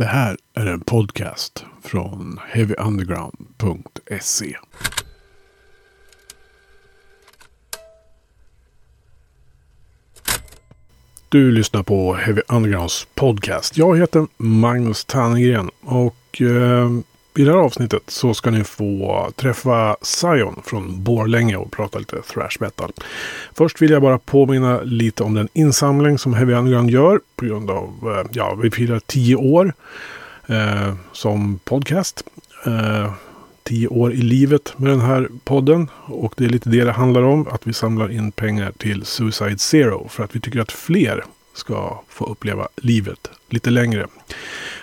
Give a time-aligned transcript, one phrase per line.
[0.00, 4.56] Det här är en podcast från heavyunderground.se.
[11.28, 13.76] Du lyssnar på Heavy Undergrounds podcast.
[13.76, 16.90] Jag heter Magnus Tannegren och eh,
[17.36, 22.22] i det här avsnittet så ska ni få träffa Zion från Borlänge och prata lite
[22.22, 22.92] thrash metal.
[23.54, 27.70] Först vill jag bara påminna lite om den insamling som Heavy Underground gör på grund
[27.70, 29.72] av, eh, ja, vi firar tio år
[30.46, 32.24] eh, som podcast.
[32.66, 33.12] Eh,
[33.62, 35.88] tio år i livet med den här podden.
[36.04, 37.48] Och det är lite det det handlar om.
[37.48, 40.08] Att vi samlar in pengar till Suicide Zero.
[40.08, 41.24] För att vi tycker att fler
[41.54, 44.06] ska få uppleva livet lite längre.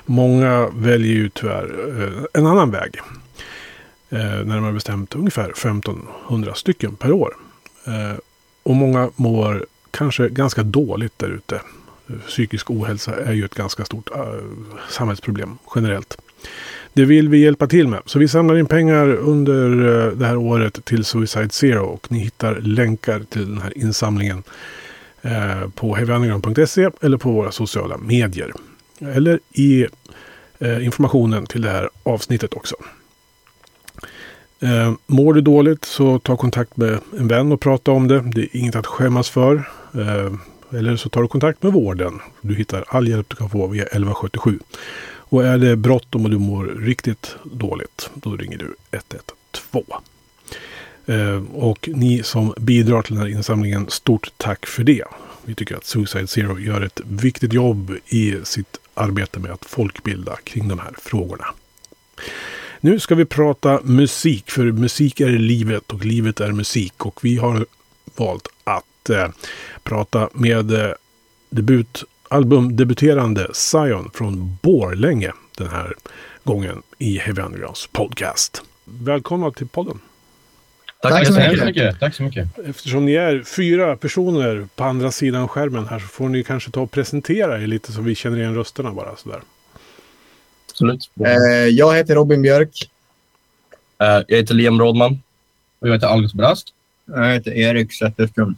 [0.05, 2.99] Många väljer ju tyvärr eh, en annan väg.
[4.09, 7.33] Eh, närmare bestämt ungefär 1500 stycken per år.
[7.85, 8.17] Eh,
[8.63, 11.61] och många mår kanske ganska dåligt där ute.
[12.27, 14.09] Psykisk ohälsa är ju ett ganska stort
[14.89, 16.17] samhällsproblem generellt.
[16.93, 18.01] Det vill vi hjälpa till med.
[18.05, 19.69] Så vi samlar in pengar under
[20.15, 21.85] det här året till Suicide Zero.
[21.85, 24.43] Och ni hittar länkar till den här insamlingen
[25.21, 28.51] Eh, på heavyunderground.se eller på våra sociala medier.
[28.99, 29.87] Eller i
[30.59, 32.75] eh, informationen till det här avsnittet också.
[34.59, 38.19] Eh, mår du dåligt så ta kontakt med en vän och prata om det.
[38.19, 39.55] Det är inget att skämmas för.
[39.93, 40.33] Eh,
[40.77, 42.19] eller så tar du kontakt med vården.
[42.41, 44.59] Du hittar all hjälp du kan få via 1177.
[45.29, 49.85] Och är det bråttom och du mår riktigt dåligt, då ringer du 112.
[51.07, 55.03] Eh, och ni som bidrar till den här insamlingen, stort tack för det.
[55.45, 60.35] Vi tycker att Suicide Zero gör ett viktigt jobb i sitt arbete med att folkbilda
[60.43, 61.45] kring de här frågorna.
[62.79, 67.05] Nu ska vi prata musik, för musik är livet och livet är musik.
[67.05, 67.65] Och vi har
[68.15, 69.27] valt att eh,
[69.83, 70.91] prata med eh,
[71.49, 75.93] debut, albumdebuterande Zion från Borlänge den här
[76.43, 78.61] gången i Heavy Undergrounds podcast.
[78.85, 79.99] Välkomna till podden.
[81.01, 81.65] Tack, Tack, så mycket.
[81.65, 81.99] mycket.
[81.99, 82.59] Tack så mycket.
[82.65, 86.81] Eftersom ni är fyra personer på andra sidan skärmen här så får ni kanske ta
[86.81, 89.41] och presentera er lite så vi känner igen rösterna bara sådär.
[90.69, 91.09] Absolut.
[91.25, 91.33] Eh,
[91.69, 92.89] jag heter Robin Björk.
[94.01, 95.21] Eh, jag heter Liam Rådman.
[95.79, 96.67] Och jag heter August Brask.
[97.05, 98.55] Jag heter Erik Zetterström.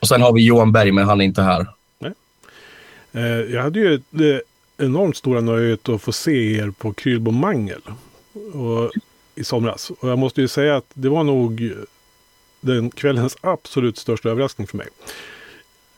[0.00, 1.66] Och sen har vi Johan Berg, men han är inte här.
[1.98, 2.12] Nej.
[3.12, 3.22] Eh,
[3.54, 4.42] jag hade ju det
[4.78, 7.80] enormt stora nöjet att få se er på Krylbo Mangel
[8.52, 8.92] och,
[9.40, 9.90] i somras.
[9.90, 11.72] Och jag måste ju säga att det var nog
[12.60, 14.86] den kvällens absolut största överraskning för mig.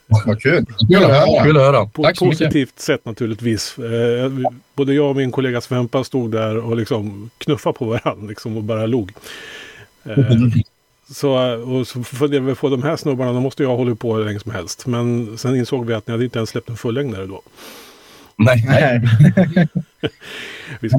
[0.07, 0.65] Vad kul.
[0.89, 1.43] Kul att höra.
[1.43, 1.85] Kul att höra.
[1.85, 3.77] På ett positivt sätt naturligtvis.
[3.79, 4.31] Eh,
[4.75, 8.63] både jag och min kollega Svempa stod där och liksom knuffade på varandra liksom, och
[8.63, 9.11] bara log.
[10.03, 10.15] Eh,
[11.09, 14.15] så, och så funderade vi på de här snubbarna, de måste ju ha hållit på
[14.15, 14.85] hur länge som helst.
[14.85, 17.41] Men sen insåg vi att ni hade inte ens släppt en fullängdare då.
[18.35, 18.63] Nej.
[18.67, 19.01] Nej.
[20.79, 20.97] vi, ska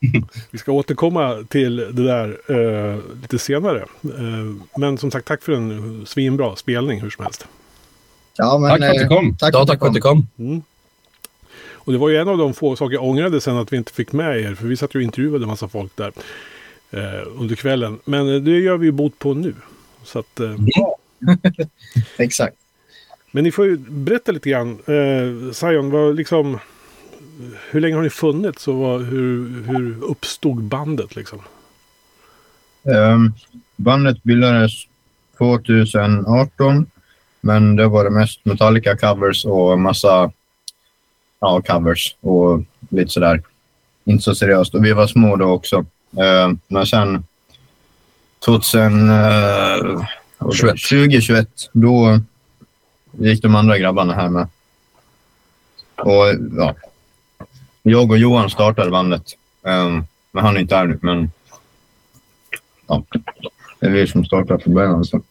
[0.50, 3.78] vi ska återkomma till det där eh, lite senare.
[4.04, 7.46] Eh, men som sagt, tack för en svinbra spelning hur som helst.
[8.36, 9.36] Ja, men, tack för att du kom.
[9.36, 10.26] Tack, ja, tack för att du kom.
[10.38, 10.62] Mm.
[11.82, 13.92] Och det var ju en av de få saker jag ångrade sen att vi inte
[13.92, 14.54] fick med er.
[14.54, 16.12] För vi satt ju och intervjuade en massa folk där
[16.90, 17.98] eh, under kvällen.
[18.04, 19.54] Men eh, det gör vi ju bot på nu.
[20.04, 20.96] Så att, eh, ja.
[22.16, 22.56] Exakt.
[23.30, 24.70] Men ni får ju berätta lite grann.
[24.70, 26.58] Eh, Zion, vad liksom,
[27.70, 31.16] hur länge har ni funnits och vad, hur, hur uppstod bandet?
[31.16, 31.38] Liksom?
[32.82, 33.32] Um,
[33.76, 34.72] bandet bildades
[35.38, 36.86] 2018.
[37.40, 40.32] Men det var det mest Metallica-covers och massa
[41.40, 43.42] ja, covers och lite sådär.
[44.04, 44.74] Inte så seriöst.
[44.74, 45.78] Och vi var små då också.
[45.78, 47.24] Uh, men sen
[48.44, 52.20] 2021, 2021 eh, då
[53.18, 54.48] gick de andra grabbarna här med.
[55.96, 56.74] Och ja,
[57.82, 59.36] jag och Johan startade bandet.
[59.62, 61.30] Um, men han är inte här nu, men
[62.86, 63.04] ja,
[63.80, 65.04] det är vi som startade från början.
[65.04, 65.22] Så.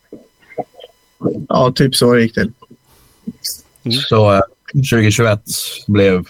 [1.49, 2.41] Ja, typ så gick det.
[2.41, 2.53] Mm.
[3.91, 4.41] Så eh,
[4.73, 5.41] 2021
[5.87, 6.25] blev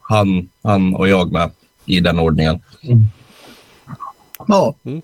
[0.00, 1.50] han, han och jag med
[1.84, 2.62] i den ordningen.
[2.82, 3.06] Mm.
[4.48, 4.74] Ja.
[4.84, 5.02] Mm.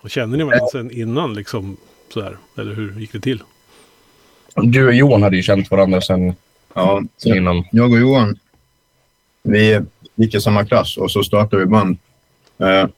[0.00, 1.76] Och kände ni varandra sen innan liksom
[2.12, 2.36] sådär?
[2.58, 3.42] Eller hur gick det till?
[4.54, 6.34] Du och Johan hade ju känt varandra sen,
[6.74, 7.64] ja, sen innan.
[7.72, 8.38] Jag och Johan,
[9.42, 9.80] vi
[10.20, 11.98] gick i samma klass och så startade vi band.
[12.58, 12.88] Eh,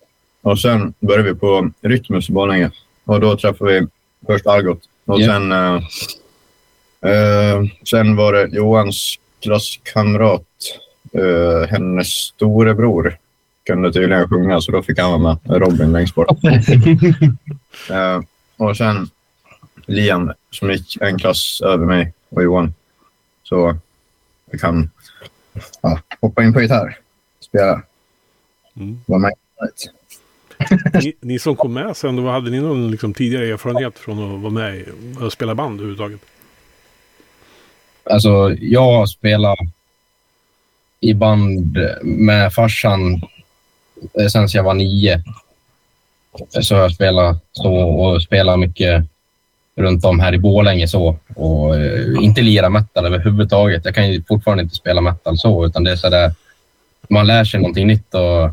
[0.42, 2.70] och sen började vi på Rytmus i Borlänge.
[3.04, 3.86] Och då träffade vi
[4.26, 5.34] först Algot och yeah.
[5.34, 5.82] sen, uh,
[7.06, 10.46] uh, sen var det Johans klasskamrat,
[11.18, 13.18] uh, hennes storebror
[13.66, 16.28] kunde tydligen sjunga så då fick han vara med Robin längst bort.
[18.56, 19.10] och sen
[19.86, 22.74] Liam som gick en klass över mig och Johan.
[23.42, 23.76] Så
[24.50, 24.90] jag kan
[25.80, 27.01] ja, hoppa in på gitarr.
[27.52, 27.82] Spela.
[28.76, 29.00] Mm.
[29.06, 29.32] Var med.
[31.02, 34.40] Ni, ni som kom med sen, då hade ni någon liksom, tidigare erfarenhet från att
[34.40, 34.84] vara med
[35.20, 36.20] och spela band överhuvudtaget?
[38.04, 39.56] Alltså, jag spelar
[41.00, 43.22] i band med farsan
[44.20, 45.22] eh, sen jag var nio.
[46.48, 49.04] Så jag spelat så och spelat mycket
[49.76, 51.16] runt om här i Borlänge så.
[51.36, 53.84] Och eh, inte lira metal överhuvudtaget.
[53.84, 56.34] Jag kan ju fortfarande inte spela metal så, utan det är så där.
[57.10, 58.50] Man lär sig någonting nytt och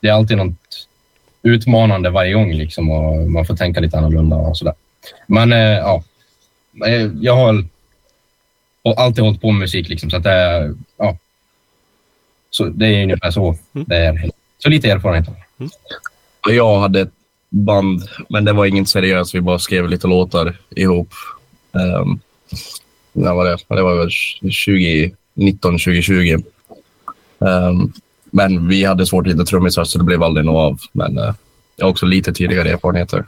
[0.00, 0.88] det är alltid något
[1.42, 4.74] utmanande varje gång liksom och man får tänka lite annorlunda och sådär.
[5.26, 6.02] Men eh, ja,
[6.86, 7.64] Eh, jag har
[8.96, 11.18] alltid hållit på med musik liksom så att det är, ja.
[12.50, 13.86] Så det är ungefär så Mm.
[13.88, 14.30] det är.
[14.58, 15.34] Så lite erfarenhet.
[16.48, 17.12] Jag hade ett
[17.48, 19.34] band, men det var inget seriöst.
[19.34, 21.08] Vi bara skrev lite låtar ihop.
[21.72, 22.20] Um,
[23.12, 23.58] när var det?
[23.68, 26.38] Det var väl 2019, 2020.
[27.46, 27.92] Um,
[28.34, 30.80] men vi hade svårt att hitta trummisar så det blev aldrig något av.
[30.92, 31.34] Men eh,
[31.76, 33.24] jag har också lite tidigare erfarenheter.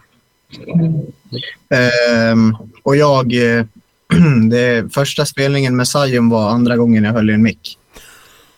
[1.68, 3.32] Ehm, och jag...
[3.32, 3.64] eh,
[4.50, 7.78] det, första spelningen med Zion var andra gången jag höll i en mick.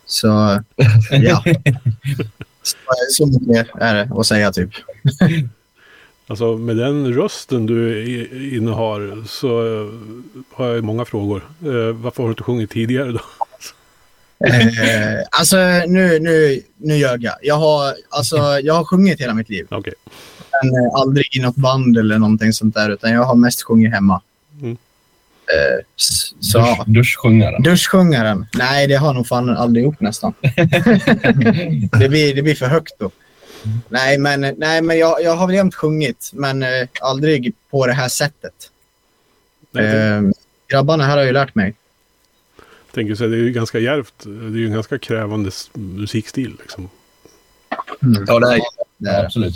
[0.06, 0.26] Så
[1.11, 1.44] ja.
[2.62, 2.76] Så,
[3.11, 4.70] så mycket är det att säga typ.
[6.29, 8.05] Alltså med den rösten du
[8.56, 9.88] innehar så eh,
[10.52, 11.43] har jag många frågor.
[11.93, 13.20] Varför har du inte sjungit tidigare då?
[14.44, 15.56] Eh, alltså
[15.87, 17.35] nu, nu, nu ljög jag.
[17.43, 19.67] Jag har, alltså, jag har sjungit hela mitt liv.
[19.71, 19.94] Okej.
[20.62, 22.91] Men eh, aldrig i något band eller någonting sånt där.
[22.91, 24.21] Utan jag har mest sjungit hemma.
[24.61, 24.77] Mm.
[25.47, 25.85] Eh,
[26.41, 27.62] så, Dusch, duschsjungaren.
[27.62, 28.47] Duschsjungaren?
[28.55, 30.35] Nej, det har nog fan aldrig gjort nästan.
[31.99, 33.11] det, blir, det blir för högt då.
[33.88, 37.93] Nej, men, nej, men jag, jag har väl jämt sjungit, men eh, aldrig på det
[37.93, 38.71] här sättet.
[39.79, 40.23] Eh,
[40.69, 41.75] grabbarna här har ju lärt mig.
[42.96, 44.14] Tänker så här, det är ju ganska djärvt.
[44.25, 46.52] Det är ju en ganska krävande musikstil.
[46.60, 46.88] Liksom.
[48.26, 48.60] Ja, det är,
[48.98, 49.25] Det är.
[49.25, 49.54] Absolut.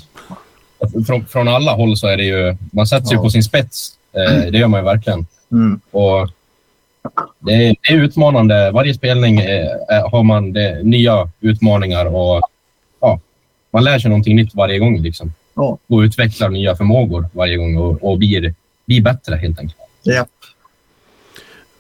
[1.07, 3.23] Från, från alla håll så är det ju, man sätter sig Ja.
[3.23, 3.93] på sin spets.
[4.13, 5.27] Eh, det gör man ju verkligen.
[5.53, 5.81] Mm.
[5.91, 6.29] Och
[7.39, 8.71] det, är, det är utmanande.
[8.71, 12.43] Varje spelning eh, är- har man det, nya utmaningar och
[13.01, 13.21] ja,
[13.71, 15.03] man lär sig någonting nytt varje gång.
[15.03, 15.33] Liksom.
[15.55, 15.79] Ja.
[15.87, 18.55] Och utvecklar nya förmågor varje gång och, och blir,
[18.87, 19.81] blir bättre helt enkelt.
[20.03, 20.27] Ja.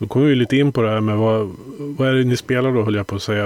[0.00, 2.72] Då kommer vi lite in på det här med vad, vad är det ni spelar
[2.72, 3.44] då höll jag på att säga.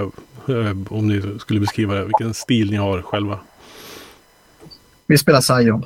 [0.49, 2.05] Eh, om ni skulle beskriva det.
[2.05, 3.39] Vilken stil ni har själva.
[5.07, 5.85] Vi spelar Zion.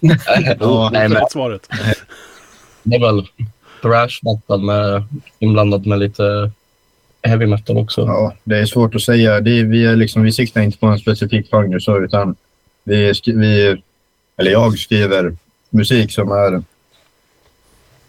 [0.60, 1.68] ja, nej, men svaret.
[2.82, 3.26] det är väl
[3.82, 5.04] thrash metal med,
[5.38, 6.50] inblandat med lite
[7.22, 8.00] heavy metal också.
[8.00, 9.40] Ja, det är svårt att säga.
[9.40, 12.36] Det är, vi, är liksom, vi siktar inte på en specifik genre så, utan
[12.84, 13.82] vi, vi,
[14.36, 15.36] eller jag skriver
[15.70, 16.62] musik som är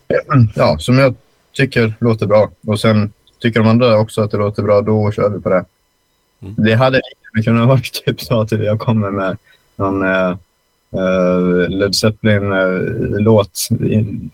[0.55, 1.15] ja, som jag
[1.53, 2.51] tycker låter bra.
[2.67, 5.65] Och sen tycker de andra också att det låter bra, då kör vi på det.
[6.41, 6.55] Mm.
[6.57, 7.01] Det hade
[7.35, 9.37] lika kunnat vara typ så att jag kommer med
[9.75, 10.37] någon eh,
[10.91, 13.67] eh, Led Zeppelin-låt,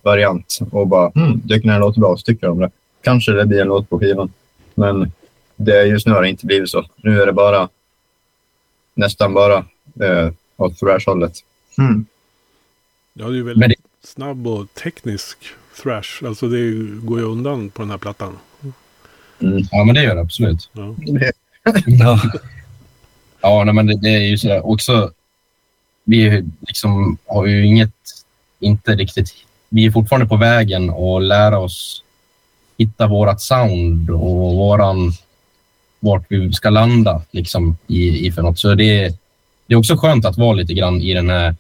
[0.01, 2.71] variant och bara mm, tycker den här låter bra så tycker de det.
[3.01, 4.33] Kanske det blir en låt på skivan.
[4.75, 5.11] Men
[5.55, 6.85] det, just nu har det inte blivit så.
[6.95, 7.69] Nu är det bara
[8.93, 9.57] nästan bara
[10.01, 11.33] eh, åt thrash-hållet.
[11.77, 12.05] Mm.
[13.13, 15.37] Ja, det är väldigt snabb och teknisk
[15.83, 16.25] thrash.
[16.25, 16.71] Alltså det
[17.01, 18.37] går ju undan på den här plattan.
[19.71, 20.69] Ja, men det gör det absolut.
[20.73, 20.95] Ja.
[21.85, 22.21] Ja.
[23.41, 25.11] Ja, nej, men det, det är ju sådär också.
[26.03, 27.93] Vi liksom har ju inget,
[28.59, 29.33] inte riktigt.
[29.69, 32.03] Vi är fortfarande på vägen och lära oss
[32.77, 35.11] hitta vårat sound och våran
[35.99, 38.59] vart vi ska landa liksom i, i för något.
[38.59, 39.15] Så det,
[39.67, 41.55] det är också skönt att vara lite grann i den här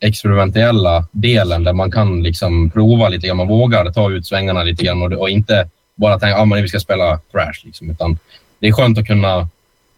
[0.00, 3.36] experimentella delen där man kan liksom prova lite grann.
[3.36, 6.68] Man vågar ta ut svängarna lite grann och, och inte bara tänka att ah, vi
[6.68, 7.60] ska spela thrash.
[7.64, 8.18] Liksom, utan
[8.58, 9.48] det är skönt att kunna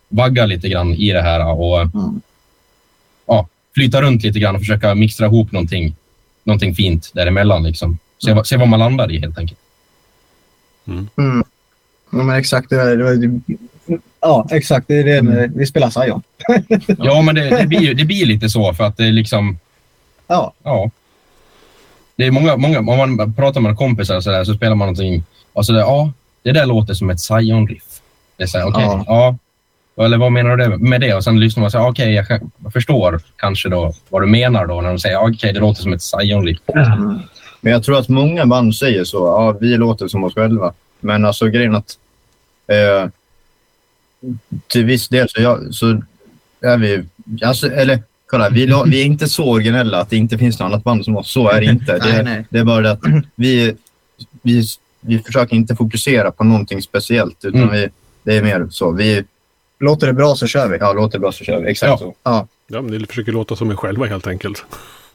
[0.08, 2.20] vagga lite grann i det här och Mm.
[3.26, 5.96] ja, flyta runt lite grann och försöka mixtra ihop någonting,
[6.44, 7.62] någonting fint däremellan.
[7.62, 7.98] Liksom.
[8.24, 9.60] Se, vad- se vad man landar i helt enkelt.
[10.86, 11.08] Mm.
[12.10, 12.70] Ja, men exakt.
[12.70, 13.40] Det, det,
[14.20, 14.88] ja, exakt.
[14.88, 15.50] Det är det.
[15.54, 16.22] Vi spelar Zion.
[16.98, 19.58] Ja, men det, det, blir, ju- det blir lite så för att det är liksom,
[20.28, 20.52] Ja.
[20.62, 20.90] ja.
[22.16, 22.84] Det är många, många, om
[23.16, 26.52] man pratar med kompisar så, där, så spelar man någonting och så där, ja, det
[26.52, 28.00] där låter som ett Zion-riff.
[28.36, 29.04] Det är så här, okej, Ja.
[29.06, 30.04] ja.
[30.04, 31.14] Eller vad menar du med det?
[31.14, 34.26] Och sen lyssnar man och säger, okej, jag, kan- jag förstår kanske då vad du
[34.26, 36.58] menar då när de säger, okej, det låter som ett Zion-riff.
[36.74, 37.18] Mm.
[37.60, 39.16] Men jag tror att många band säger så.
[39.26, 40.72] Ja, vi låter som oss själva.
[41.00, 41.98] Men alltså grejen att
[42.66, 43.08] eh,
[44.66, 46.02] till viss del så, jag, så
[46.60, 47.04] är vi...
[47.42, 50.84] Alltså, eller kolla, vi, vi är inte så originella att det inte finns något annat
[50.84, 51.30] band som oss.
[51.30, 51.98] Så är det inte.
[52.02, 52.44] Nej, Det, nej.
[52.50, 53.00] det är bara det att
[53.34, 53.74] vi,
[54.42, 54.62] vi,
[55.00, 57.44] vi försöker inte fokusera på någonting speciellt.
[57.44, 57.74] Utan Mm.
[57.74, 57.88] vi,
[58.22, 58.90] det är mer så.
[58.90, 59.24] Vi,
[59.80, 60.78] låter det bra så kör vi.
[60.80, 61.70] Ja, låter bra så kör vi.
[61.70, 61.98] Exakt Ja.
[61.98, 62.14] så.
[62.22, 64.64] Ja, men ni försöker låta som er själva helt enkelt.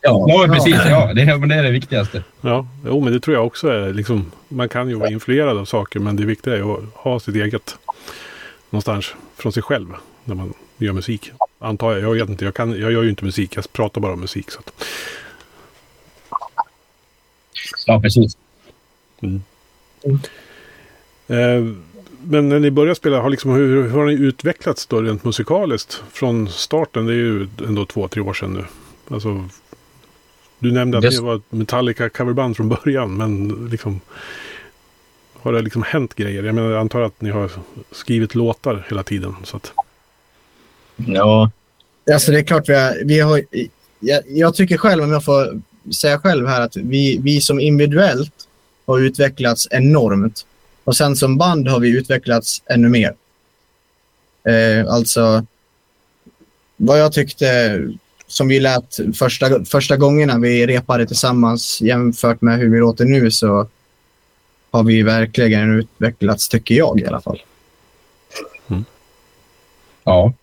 [0.01, 0.75] Ja, ja precis.
[0.89, 2.23] Ja, det, men det är det viktigaste.
[2.41, 5.65] Ja, jo, men det tror jag också är liksom, man kan ju vara influerad av
[5.65, 7.75] saker, men det viktiga är att ha sitt eget
[8.69, 9.87] någonstans från sig själv
[10.25, 10.53] när man
[10.85, 11.31] gör musik.
[11.59, 14.13] Antar jag, jag vet inte, jag, kan, jag gör ju inte musik, jag pratar bara
[14.13, 14.51] om musik.
[14.51, 14.83] Så att,
[17.85, 18.37] Ja, precis.
[21.27, 21.65] eh,
[22.23, 26.03] men när ni började spela, har, liksom, hur, hur har ni utvecklats då rent musikaliskt
[26.11, 27.05] från starten?
[27.05, 28.65] Det är ju ändå två, tre år sedan nu.
[29.15, 29.49] Alltså,
[30.59, 34.01] du nämnde att Det- ni var ett Metallica coverband från början, men liksom
[35.41, 36.43] har det liksom hänt grejer?
[36.43, 37.51] Jag menar, jag antar att ni har
[37.91, 39.35] skrivit låtar hela tiden.
[39.43, 39.73] Så att,
[40.95, 41.51] Ja,
[42.13, 43.05] Alltså det är klart vi har...
[43.05, 43.41] Vi har
[43.99, 45.61] jag, jag tycker själv, om jag får
[45.93, 48.33] säga själv här, att vi, vi som individuellt
[48.85, 50.45] har utvecklats enormt.
[50.83, 53.15] Och sen som band har vi utvecklats ännu mer.
[54.43, 55.45] Eh, alltså,
[56.77, 57.81] vad jag tyckte
[58.27, 63.31] som vi lät första, första gångerna vi repade tillsammans jämfört med hur vi låter nu
[63.31, 63.67] så
[64.71, 67.41] har vi verkligen utvecklats, tycker jag i alla fall.
[70.03, 70.33] Ja.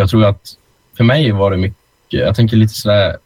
[0.00, 0.56] Jag tror att
[0.96, 1.78] för mig var det mycket,
[2.08, 3.16] jag tänker lite sådär,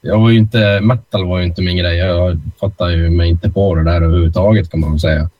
[0.00, 1.96] jag var ju inte, metal var ju inte min grej.
[1.96, 5.30] Jag fattar ju mig inte på det där överhuvudtaget kan man väl säga.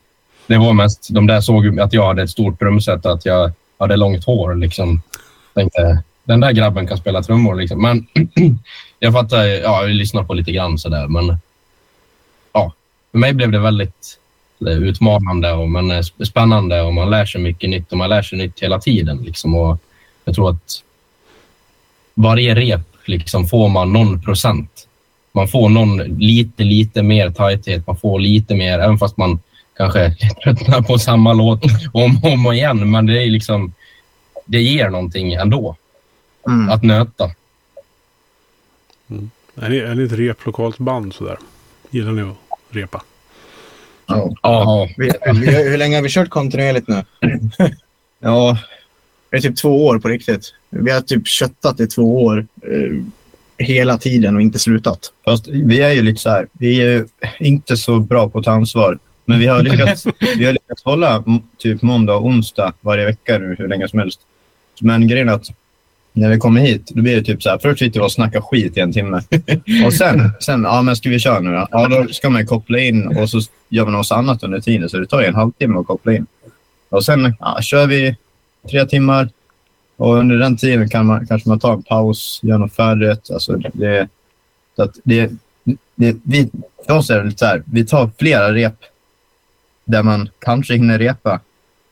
[0.47, 3.51] Det var mest, de där såg att jag hade ett stort trumset och att jag
[3.77, 5.01] hade långt hår liksom.
[5.53, 7.81] Tänkte, den där grabben kan spela trummor liksom.
[7.81, 8.07] Men
[8.99, 11.37] jag fattar, ja, jag lyssnar på lite grann sådär, men
[12.53, 12.73] ja,
[13.11, 14.19] för mig blev det väldigt
[14.67, 18.21] eh, utmanande och men eh, spännande och man lär sig mycket nytt och man lär
[18.21, 19.17] sig nytt hela tiden.
[19.17, 19.55] Liksom.
[19.55, 19.79] Och
[20.25, 20.83] jag tror att
[22.13, 24.87] varje rep liksom får man någon procent.
[25.31, 27.87] Man får någon lite, lite mer tajthet.
[27.87, 29.39] Man får lite mer, även fast man
[29.77, 31.63] kanske tröttnar på samma låt
[31.93, 32.91] om och om igen.
[32.91, 33.73] Men det är liksom,
[34.45, 35.75] det ger någonting ändå
[36.47, 36.69] Mm.
[36.69, 37.31] att nöta.
[39.55, 41.37] är, ni, är ni ett replokalt band sådär?
[41.89, 42.37] Gillar ni att
[42.69, 43.03] repa?
[44.07, 44.29] ja.
[44.41, 47.03] Ja, Vi, vi, hur länge har vi kört kontinuerligt nu?
[48.19, 48.57] ja
[49.33, 50.53] Det är typ två år på riktigt.
[50.69, 53.03] Vi har typ köttat i två år eh,
[53.57, 54.99] hela tiden och inte slutat.
[55.25, 57.07] Fast vi är ju lite så här, vi är ju
[57.39, 58.99] inte så bra på att ta ansvar.
[59.25, 60.05] Men vi har lyckats,
[60.37, 61.23] vi har lyckats hålla
[61.57, 64.19] typ måndag och onsdag varje vecka nu hur länge som helst.
[64.81, 65.47] Men grejen är att
[66.13, 67.57] när vi kommer hit, då blir det typ så här.
[67.57, 69.21] Först sitter vi och snackar skit i en timme.
[69.85, 71.67] Och sen, sen ja men ska vi köra nu då?
[71.71, 74.89] Ja, då ska man koppla in och så gör man något annat under tiden.
[74.89, 76.25] Så det tar ju en halvtimme att koppla in.
[76.89, 78.15] Och sen ja, kör vi
[78.69, 79.29] tre timmar.
[79.97, 83.31] Och under den tiden kan man, kanske man tar en paus, gör något färdigt.
[83.31, 84.07] Alltså det,
[84.75, 85.31] så att det,
[85.95, 86.49] det, vi,
[86.87, 88.75] för oss är det lite så här, vi tar flera rep
[89.85, 91.39] där man kanske hinner repa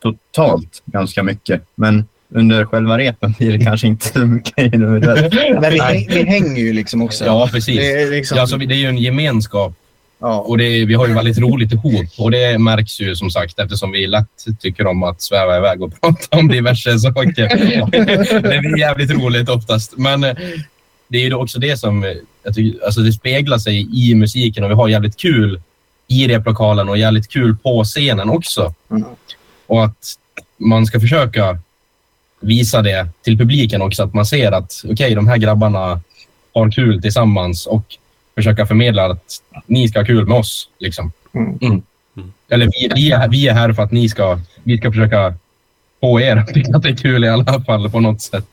[0.02, 1.62] totalt ganska mycket.
[1.74, 5.34] Men under själva repen blir det kanske inte så mycket individuellt.
[5.60, 7.24] Men vi, vi hänger ju liksom också.
[7.24, 7.76] ja precis.
[7.76, 9.74] Det är liksom, Ja, alltså, det är ju en gemenskap
[10.22, 10.38] ja.
[10.38, 13.58] och det är, vi har ju väldigt roligt ihop och det märks ju som sagt
[13.58, 17.48] eftersom vi lätt tycker om att sväva iväg och prata om diverse saker.
[18.42, 19.96] det blir jävligt roligt oftast.
[19.96, 20.36] Men eh,
[21.08, 22.10] det är ju också det som eh,
[22.42, 25.60] jag tycker, alltså det speglar sig i musiken och vi har jävligt kul
[26.08, 28.74] i replokalen och jävligt kul på scenen också.
[28.90, 29.04] Mm.
[29.66, 30.14] Och att
[30.58, 31.58] man ska försöka
[32.40, 36.00] visa det till publiken också, att man ser att okej, de här grabbarna
[36.54, 37.96] har kul tillsammans och
[38.34, 40.68] försöka förmedla att ni ska ha kul med oss.
[40.78, 41.12] Liksom.
[41.32, 41.58] Mm.
[41.62, 41.82] Mm.
[42.48, 45.34] Eller vi, vi, är, vi är här för att ni ska, vi ska försöka
[46.00, 48.44] få er att tycka att det är kul i alla fall på något sätt.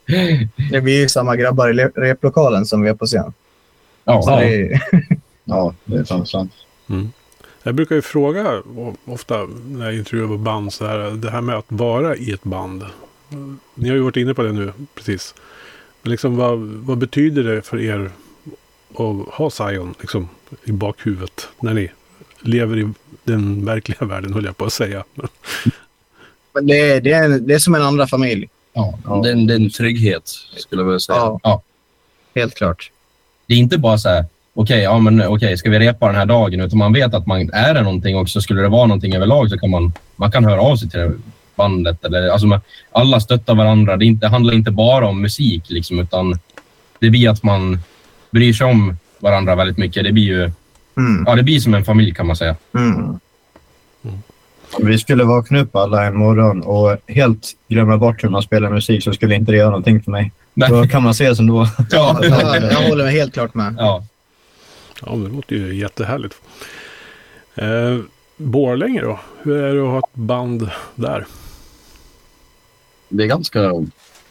[0.72, 3.34] Det blir ju samma grabbar i le- replokalen som vi är på scen.
[4.04, 4.82] Ja, Så det är,
[5.44, 6.30] Ja, det är sant.
[6.30, 6.52] sant.
[7.64, 8.62] Jag brukar ju fråga
[9.06, 12.84] ofta när jag intervjuar band så här, det här med att vara i ett band.
[13.76, 15.36] Ni har ju varit inne på det nu precis.
[16.02, 18.12] Men liksom vad, vad betyder det för er
[18.94, 20.30] att ha Zion liksom,
[20.64, 21.92] i bakhuvudet när ni
[22.42, 22.90] lever i
[23.24, 25.04] den verkliga världen höll jag på att säga.
[26.54, 28.50] men det, är, det, är, det är som en andra familj.
[28.74, 29.22] ja.
[29.24, 31.18] Det, är en, det är en trygghet, skulle jag vilja säga.
[31.18, 31.40] Ja.
[31.44, 31.62] Ja.
[32.36, 32.92] Helt klart.
[33.46, 36.26] Det är inte bara så här, okej, ja, men okej, ska vi repa den här
[36.26, 36.62] dagen?
[36.62, 38.42] Utan man vet att man är det någonting också.
[38.42, 41.12] Skulle det vara någonting överlag så kan man, man kan höra av sig till
[41.56, 42.06] bandet.
[42.06, 43.98] Eller, alltså, man, alla stöttar varandra.
[43.98, 46.40] Det, inte, det handlar inte bara om musik, liksom, utan
[47.00, 47.80] det blir att man
[48.32, 50.04] bryr sig om varandra väldigt mycket.
[50.04, 50.52] Det blir ju
[50.98, 51.24] Mm.
[51.28, 52.56] ja, det blir som en familj kan man säga.
[52.76, 53.20] Mm.
[54.80, 59.04] Vi skulle vakna upp alla en morgon och helt glömma bort hur man spelar musik
[59.04, 60.32] så skulle inte det göra någonting för mig.
[60.54, 60.70] Nej.
[60.70, 61.68] Då kan man ses ändå.
[61.92, 62.20] Ja.
[62.22, 63.76] Jag, jag håller mig helt klart med.
[63.78, 64.06] Ja.
[65.06, 66.36] Ja, det låter ju jättehärligt.
[67.56, 67.98] Eh,
[68.38, 69.20] Borlänge då?
[69.42, 71.26] Hur är det att ha ett band där?
[73.10, 73.72] det är ganska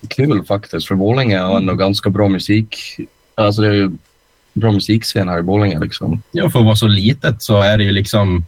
[0.08, 0.88] kul faktiskt.
[0.88, 2.96] För Borlänge har ändå ganska bra musik.
[3.38, 3.90] Alltså det är ju
[4.52, 6.22] bra musikscen här i Borlänge liksom.
[6.32, 8.44] Ja, för att vara så litet så är det ju liksom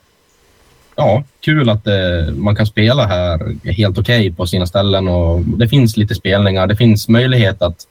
[0.97, 5.41] ja, kul att eh, man kan spela här helt okej okay på sina ställen och
[5.41, 6.67] det finns lite spelningar.
[6.67, 7.87] Det finns möjlighet att,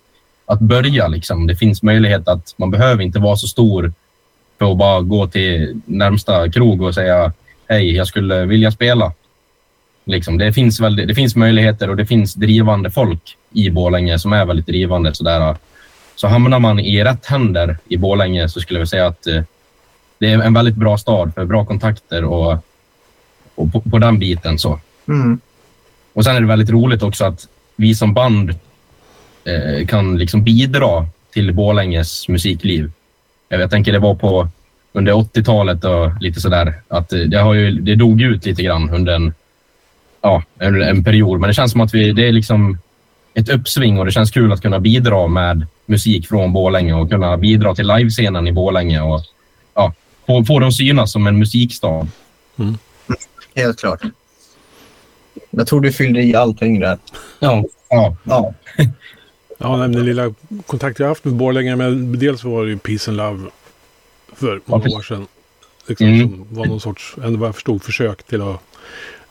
[0.45, 1.47] att börja liksom.
[1.47, 3.93] Det finns möjlighet att man behöver inte vara så stor
[4.59, 7.33] för att bara gå till närmsta krog och säga
[7.69, 9.13] hej, jag skulle vilja spela.
[10.05, 14.33] Liksom, det, finns väldigt, det finns möjligheter och det finns drivande folk i Borlänge som
[14.33, 15.13] är väldigt drivande.
[15.13, 15.55] Sådär.
[16.19, 19.43] Så hamnar man i rätt händer i Bålänge så skulle jag säga att eh,
[20.17, 22.57] det är en väldigt bra stad för bra kontakter och,
[23.55, 24.59] och på, på den biten.
[24.59, 24.79] så.
[25.07, 25.39] Mm.
[26.13, 28.49] Och sen är det väldigt roligt också att vi som band
[29.43, 32.91] eh, kan liksom bidra till Bålänges musikliv.
[33.49, 34.47] Jag tänker det var på
[34.93, 39.13] under 80-talet och lite sådär att det, har ju, det dog ut lite grann under
[39.13, 39.33] en,
[40.21, 41.39] ja, en, en period.
[41.39, 42.77] Men det känns som att vi, det är liksom
[43.33, 47.37] ett uppsving och det känns kul att kunna bidra med musik från Bålänge och kunna
[47.37, 49.21] bidra till livescenen i Bålänge och
[49.73, 49.93] ja,
[50.27, 52.07] få, få dem synas som en musikstad.
[52.57, 52.77] Mm.
[53.55, 54.01] Helt klart.
[55.49, 56.97] Jag tror du fyllde i allting där.
[57.39, 57.63] Ja.
[57.89, 58.15] Ja.
[58.23, 58.53] ja.
[59.57, 60.33] ja, den lilla
[60.65, 63.49] kontakt jag haft med Borlänge, men dels var det ju Peace and Love
[64.33, 65.27] för många ja, år sedan.
[65.87, 66.29] Liksom, mm.
[66.29, 68.61] Som var någon sorts, ändå vad jag förstod, försök till att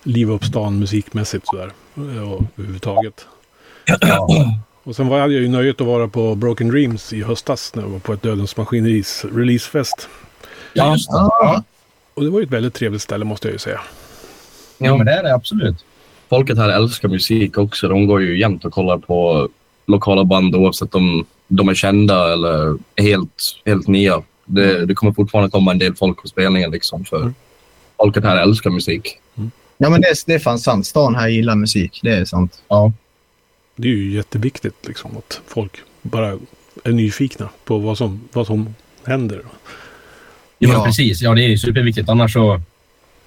[0.03, 1.73] liva upp stan musikmässigt sådär.
[1.95, 3.27] Och överhuvudtaget.
[4.01, 4.29] Ja.
[4.85, 7.91] Och sen var jag ju nöjet att vara på Broken Dreams i höstas när jag
[7.91, 10.09] var på ett Dödens Maskineris releasefest.
[10.73, 11.17] Ja, just det.
[11.17, 11.63] Ja.
[12.15, 13.81] Och det var ju ett väldigt trevligt ställe måste jag ju säga.
[14.79, 15.85] Ja, men det är det absolut.
[16.29, 17.89] Folket här älskar musik också.
[17.89, 19.49] De går ju jämt och kollar på
[19.87, 24.23] lokala band oavsett om de är kända eller helt, helt nya.
[24.45, 27.35] Det, det kommer fortfarande komma en del folk på spelningen liksom för mm.
[27.97, 29.19] folket här älskar musik.
[29.37, 29.51] Mm.
[29.79, 30.87] Ja, men det, det är fan sant.
[30.87, 32.01] Stan här gillar musik.
[32.03, 32.63] Det är sant.
[32.69, 32.93] Ja.
[33.81, 36.39] Det är ju jätteviktigt liksom att folk bara
[36.85, 39.43] är nyfikna på vad som, vad som händer.
[40.59, 40.85] Ja, ja.
[40.85, 41.23] precis.
[41.23, 42.09] Ja, det är superviktigt.
[42.09, 42.61] Annars så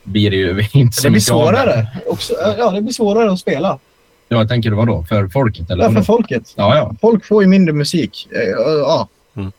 [0.04, 1.88] blir det ju inte så Det blir svårare.
[2.08, 3.80] Också, ja, det blir svårare att spela.
[4.28, 5.06] Ja, jag tänker du vadå?
[5.10, 5.72] För folket?
[5.72, 5.84] Eller?
[5.84, 6.54] Ja, för folket.
[6.56, 6.96] Ja, ja.
[7.02, 8.28] Folk får ju mindre musik.
[8.32, 9.08] Eh, ja.
[9.36, 9.52] Mm.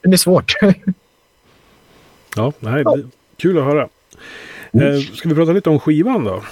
[0.00, 0.52] Det blir svårt.
[2.36, 2.96] ja, nej, ja.
[3.36, 3.88] kul att höra.
[4.72, 6.42] Eh, ska vi prata lite om skivan då?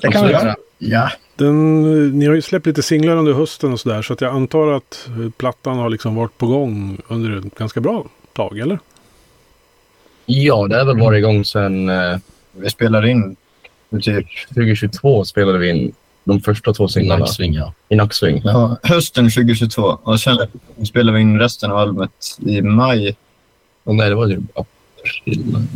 [0.00, 0.56] Det kan vi göra.
[0.78, 1.10] Ja.
[1.38, 4.02] Den, ni har ju släppt lite singlar under hösten och sådär.
[4.02, 8.06] Så att jag antar att plattan har liksom varit på gång under ett ganska bra
[8.32, 8.78] tag, eller?
[10.26, 12.18] Ja, det har väl varit igång sedan eh,
[12.52, 13.36] vi spelade in.
[14.02, 15.92] Typ 2022 spelade vi in
[16.24, 17.20] de första två singlarna.
[17.20, 17.74] Nacksving, ja.
[17.88, 18.42] I Nacksving.
[18.44, 19.98] Ja, hösten 2022.
[20.02, 20.38] Och sen
[20.86, 23.16] spelade vi in resten av albumet i maj.
[23.84, 24.40] Och nej, det var typ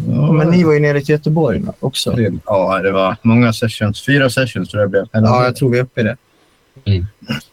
[0.09, 2.21] Ja, men ni var ju nere i Göteborg också.
[2.47, 4.07] Ja, det var många sessions.
[4.07, 5.25] Fyra sessions tror jag det blev.
[5.25, 6.17] Ja, jag tror vi är uppe i det.
[6.85, 7.07] Mm.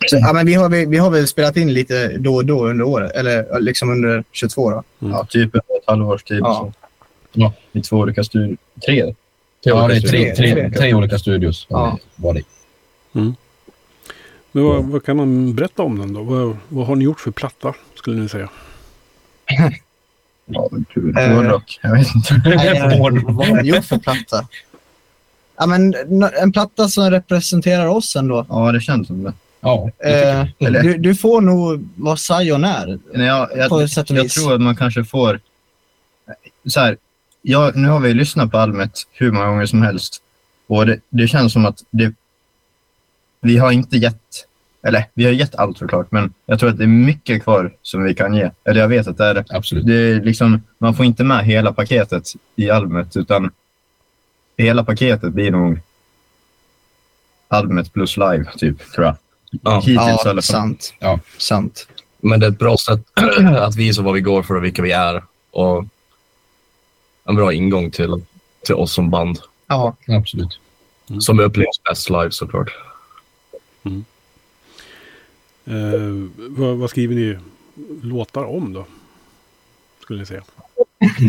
[0.08, 2.68] Så, ja, men vi, har, vi, vi har väl spelat in lite då och då
[2.68, 4.84] under året, eller liksom under 22 då.
[5.02, 5.14] Mm.
[5.14, 6.40] Ja, typ ett halvårs tid.
[6.40, 6.72] Ja.
[7.34, 8.58] Ja, I två olika studior.
[8.86, 9.04] Tre?
[9.04, 9.14] tre
[9.64, 11.68] ja, det är tre, tre, tre, tre olika studios.
[11.70, 12.00] Ja.
[12.16, 12.44] Var det.
[13.14, 13.36] Mm.
[14.52, 16.24] Men vad, vad, kan man berätta om den då?
[16.24, 18.50] Vad, vad har ni gjort för platta, skulle ni säga?
[20.50, 21.18] Ja, kul.
[21.18, 21.80] Eh, Hårdrock.
[21.82, 22.34] Jag vet inte.
[23.24, 24.48] vad har ni gjort för platta?
[25.58, 25.96] Ja, men
[26.42, 28.46] en platta som representerar oss ändå.
[28.50, 29.34] Ja, det känns som det.
[29.62, 33.00] Ja, eh, du, du, får nog vad Zion är.
[33.14, 35.40] Nej, jag, jag, på sätt och jag tror att man kanske får...
[36.66, 36.98] Så här,
[37.42, 40.22] ja, nu har vi lyssnat på albumet hur många gånger som helst.
[40.68, 42.14] Och det, det känns som att det,
[43.42, 44.46] vi har inte gett
[44.84, 48.04] eller vi har gett allt såklart, men jag tror att det är mycket kvar som
[48.04, 48.52] vi kan ge.
[48.64, 49.86] Eller jag vet att det är Absolut.
[49.86, 49.94] det.
[49.94, 52.24] Är liksom, man får inte med hela paketet
[52.56, 53.52] i albumet, utan
[54.58, 55.80] hela paketet blir nog
[57.48, 59.16] albumet plus live, typ, tror jag.
[59.64, 60.94] Ja, Hittills ja sant.
[61.00, 61.88] Ja, sant.
[62.18, 63.02] Men det är ett bra sätt
[63.58, 65.24] att visa vad vi går för och vilka vi är.
[65.52, 65.86] Och
[67.24, 68.14] en bra ingång till,
[68.66, 69.40] till oss som band.
[69.68, 70.60] Ja, absolut.
[71.10, 71.22] Mm.
[71.22, 72.72] Som upplevs bäst live såklart.
[73.84, 74.06] Mm.
[75.70, 77.38] Eh, vad, vad, skriver ni
[78.02, 78.86] låtar om då?
[80.02, 80.44] Skulle ni säga.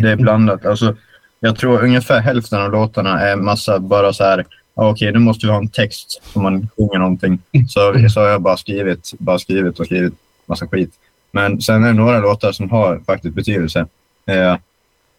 [0.03, 0.67] Det är blandat.
[0.67, 0.97] Alltså,
[1.41, 4.47] jag tror ungefär hälften av låtarna är massa bara så här.
[4.75, 7.39] Ah, okej, okay, nu måste vi ha en text som man sjunger någonting.
[7.69, 10.15] Så, så har jag bara skrivit, bara skrivit och skrivit
[10.47, 10.95] massa skit.
[11.31, 13.87] Men sen är det några låtar som har faktiskt betydelse.
[14.27, 14.57] Eh,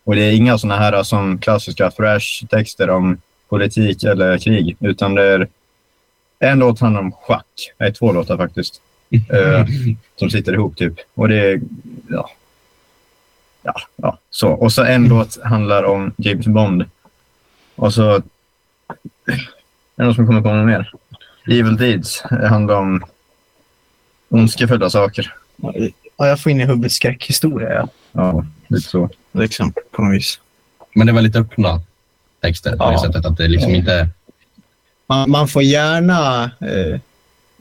[0.04, 3.18] och det är inga sådana här som klassiska thrash-texter om
[3.50, 5.48] politik eller krig, utan det är
[6.40, 7.74] en låt handlar om schack.
[7.78, 9.66] Nej, två låtar faktiskt eh,
[10.16, 10.94] som sitter ihop typ.
[11.14, 11.62] Och det
[12.10, 12.30] ja,
[13.64, 14.50] ja, ja, så.
[14.50, 16.86] Och så en låt handlar om James Bond.
[17.76, 18.22] Och så, är
[19.96, 20.92] det någon som kommer på något mer?
[21.48, 22.24] Evil Deeds.
[22.30, 23.04] Det handlar om
[24.30, 25.34] ondskefulla saker.
[26.18, 27.70] Ja, jag får in i huvudet skräckhistoria.
[27.74, 27.88] Ja.
[28.12, 29.10] Ja, lite så.
[29.32, 30.40] Liksom, på något vis.
[30.96, 31.82] Men det är väldigt öppna
[32.42, 33.02] texter på det Ja.
[33.02, 34.10] sättet att det liksom inte...
[35.08, 37.00] Man, man får gärna eh,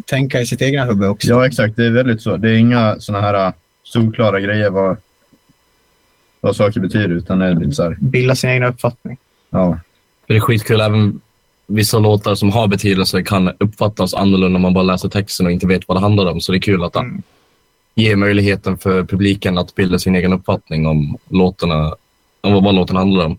[0.06, 1.28] tänka i sitt egna huvud också.
[1.28, 1.76] Ja, exakt.
[1.76, 2.36] Det är väldigt så.
[2.36, 4.96] Det är inga såna här äh, solklara grejer vad,
[6.40, 9.16] vad saker betyder, utan det är lite så här, Bilda sin egen uppfattning.
[9.50, 9.78] ja.
[10.26, 10.80] För det är skitkul.
[10.80, 11.20] Även
[11.66, 15.66] vissa låtar som har betydelse kan uppfattas annorlunda om man bara läser texten och inte
[15.66, 16.40] vet vad det handlar om.
[16.40, 17.22] Så det är kul att Mm.
[17.94, 21.94] ge möjligheten för publiken att bilda sin egen uppfattning om låtarna,
[22.40, 23.38] om vad låten handlar om.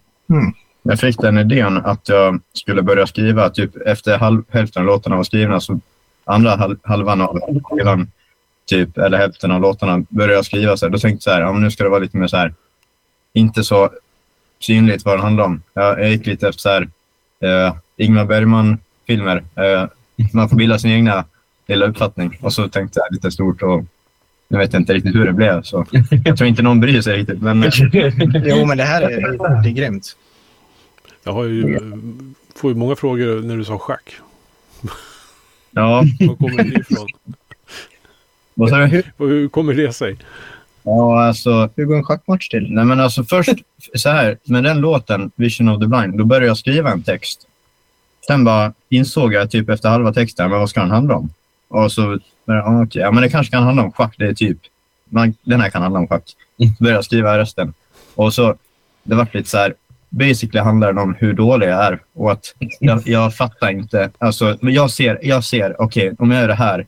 [0.84, 5.16] Jag fick den idén att jag skulle börja skriva, typ efter halv, hälften av låtarna
[5.16, 5.80] var skrivna, så
[6.26, 8.12] andra hal, halvan av skivan,
[8.66, 10.78] typ, eller hälften av låtarna började jag skriva.
[10.78, 10.92] Så här.
[10.92, 12.54] Då tänkte jag så här, ja, men nu ska det vara lite mer så här,
[13.34, 13.90] inte så
[14.60, 15.62] synligt vad det handlar om.
[15.74, 16.90] Jag, jag gick lite efter så här,
[17.68, 19.44] eh, Ingmar Bergman-filmer.
[19.56, 19.86] Eh,
[20.34, 21.26] man får bilda sin egna
[21.68, 22.38] lilla uppfattning.
[22.42, 23.84] Och så tänkte jag lite stort och
[24.48, 25.62] nu vet jag inte riktigt hur det blev.
[25.62, 25.86] Så
[26.26, 27.42] jag tror inte någon bryr sig riktigt.
[27.42, 27.70] Men, eh,
[28.46, 30.16] Jo, men det här är, det är grymt.
[31.24, 31.80] Jag har ju,
[32.56, 34.16] får ju många frågor när du sa schack.
[35.72, 37.08] Ja, Var kommer det ifrån?
[38.54, 39.04] vad sa du?
[39.18, 40.18] Hur kommer det sig?
[40.84, 42.74] Ja, alltså, Hur går en schackmatch till?
[42.74, 43.54] nej men alltså först
[43.96, 47.48] så här, med den låten, Vision of the Blind, då började jag skriva en text.
[48.28, 51.30] Sen bara insåg jag typ efter halva texten, men vad ska den handla om?
[51.68, 54.58] Och så, ja, okej, ja men det kanske kan handla om schack, det är typ,
[55.10, 56.24] man, den här kan handla om schack.
[56.58, 57.74] Så började jag skriva resten.
[58.16, 58.56] Och så,
[59.04, 59.74] det var lite så här,
[60.12, 64.58] basically handlar det om hur dålig jag är och att jag, jag fattar inte, alltså,
[64.62, 66.86] men jag ser, jag ser, okej, om jag gör det här,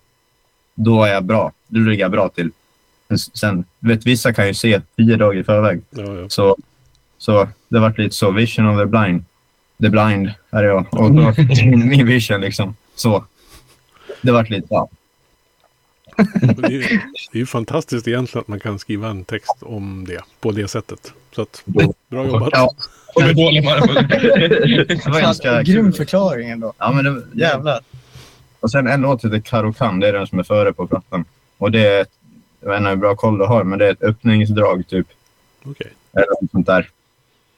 [0.76, 2.52] då är jag bra, då ligger jag bra till.
[3.08, 5.82] Men Sen, vet, vissa kan ju se tio dagar i förväg.
[5.90, 6.30] Ja, ja.
[6.30, 6.58] Så,
[7.18, 9.26] så det vart lite så, vision of the blind.
[9.82, 10.86] The blind är jag.
[10.92, 11.34] Och då,
[11.66, 12.76] min, min vision liksom.
[12.96, 13.26] Så.
[14.22, 14.90] Det vart lite, ja.
[16.42, 16.80] Det är, ju-
[17.32, 20.68] det är ju fantastiskt egentligen att man kan skriva en text om det på det
[20.68, 21.14] sättet.
[21.36, 22.50] Så att, bra jobbat.
[22.52, 22.72] ja
[23.16, 25.94] Hur dålig man det var ganska Grym kul.
[25.94, 26.74] förklaring ändå.
[26.78, 27.80] Ja, men det, Jävlar.
[28.60, 31.26] Och sen en låt heter Karokan, det är den som är före på plattan.
[31.58, 32.06] Och det är,
[32.62, 35.08] jag vet inte hur bra koll du har, men det är ett öppningsdrag typ.
[35.64, 35.92] Okej.
[36.14, 36.90] Eller något sånt där.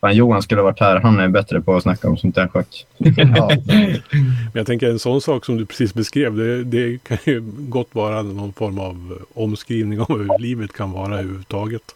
[0.02, 2.48] Fan, Johan skulle ha varit här, han är bättre på att snacka om sånt där
[2.48, 2.86] schack.
[3.18, 3.52] Ja.
[3.66, 6.36] Men jag tänker en sån sak som du precis beskrev.
[6.36, 11.20] Det, det kan ju gott vara någon form av omskrivning av hur livet kan vara
[11.20, 11.96] överhuvudtaget.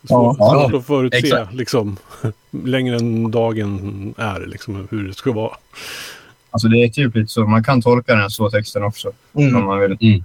[0.00, 1.54] Ja, Svår, ja, svårt att förutse exakt.
[1.54, 1.96] liksom,
[2.50, 5.56] längre än dagen är liksom, hur det ska vara.
[6.50, 9.12] Alltså det är typ lite så, man kan tolka den så texten också.
[9.34, 9.56] Mm.
[9.56, 10.22] Om man vill.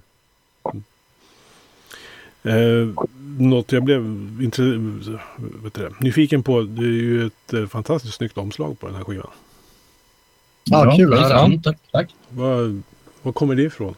[2.44, 2.88] Eh,
[3.38, 6.62] något jag blev vet du det, nyfiken på.
[6.62, 9.30] Det är ju ett eh, fantastiskt snyggt omslag på den här skivan.
[10.64, 11.32] Ja, kul att höra.
[11.32, 12.14] Ja, tack, tack.
[12.28, 12.80] Var,
[13.22, 13.94] var kommer det ifrån?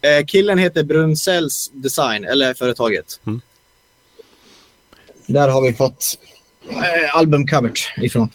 [0.00, 3.20] Eh, killen heter Brunsells Design, eller företaget.
[3.24, 3.40] Mm.
[5.26, 6.18] Där har vi fått
[6.68, 8.30] eh, albumcovert ifrån.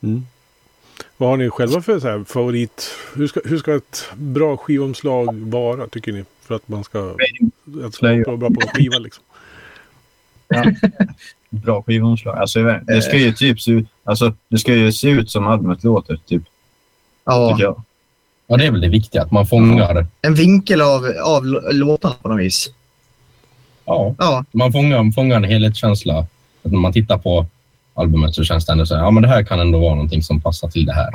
[0.00, 0.26] Mm.
[1.16, 2.90] Vad har ni själva för så här, favorit?
[3.14, 6.24] Hur ska, hur ska ett bra skivomslag vara tycker ni?
[6.40, 7.10] För att man ska...
[7.10, 7.18] Att
[7.66, 9.23] det ska vara bra på en skiva liksom.
[11.50, 12.38] Bra skivomslag.
[12.38, 15.84] Alltså, det ska ju typ se ut, alltså, det ska ju se ut som albumet
[15.84, 16.42] låter, typ,
[17.24, 17.76] Ja.
[18.46, 20.06] Ja, det är väl det viktiga, att man fångar...
[20.22, 22.70] en vinkel av, av låtarna på något vis.
[23.84, 26.18] Ja, Ja, man fångar, fångar en helhetskänsla.
[26.62, 27.46] Att när man tittar på
[27.94, 30.22] albumet så känns det ändå så här, ja men det här kan ändå vara någonting
[30.22, 31.10] som passar till det här.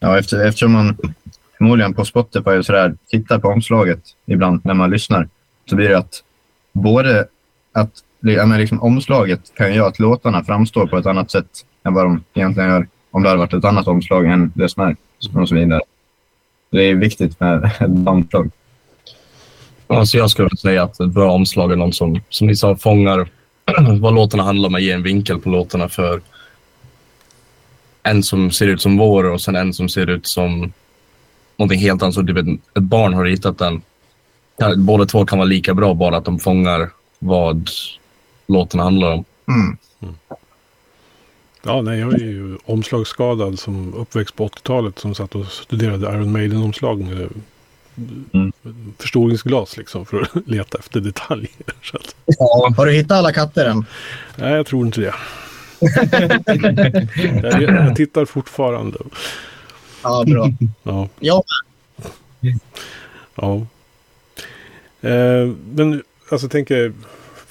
[0.00, 0.96] Ja, efter, eftersom man
[1.58, 5.28] förmodligen på Spotify och sådär tittar på omslaget ibland när man lyssnar
[5.70, 6.22] så blir det att
[6.72, 7.26] både
[7.72, 7.90] att
[8.32, 12.04] ja, men liksom, omslaget kan göra att låtarna framstår på ett annat sätt än vad
[12.04, 14.96] de egentligen gör om det hade varit ett annat omslag än det som är
[15.40, 15.80] och så vidare.
[16.70, 18.50] Det är viktigt med ett omslag.
[19.86, 23.28] Alltså jag skulle säga att ett bra omslag är någon som, som ni sa, fångar
[24.00, 26.20] vad låtarna handlar om och ger en vinkel på låtarna för
[28.02, 30.72] en som ser ut som vår och sen en som ser ut som
[31.56, 32.14] någonting helt annat.
[32.14, 33.82] Så typ ett, ett barn har ritat den.
[34.76, 37.68] Båda två kan vara lika bra, bara att de fångar vad
[38.46, 39.24] låtarna handlar om.
[39.48, 39.76] mm.
[41.66, 46.32] Ja, nej, jag är ju omslagsskadad som uppväxt på 80-talet som satt och studerade Iron
[46.32, 47.28] Maiden-omslag med
[48.32, 48.52] Mm.
[48.98, 51.50] förstoringsglas liksom för att leta efter detaljer.
[51.82, 52.14] Så att,
[52.76, 53.84] Har du hittat alla katter än?
[54.36, 55.14] nej, jag tror inte det.
[57.42, 58.98] jag, jag tittar fortfarande.
[60.02, 60.50] Ja, bra.
[60.82, 61.08] Ja.
[61.20, 61.42] Ja.
[63.34, 63.54] Ja.
[65.08, 66.92] Eh, men alltså jag tänker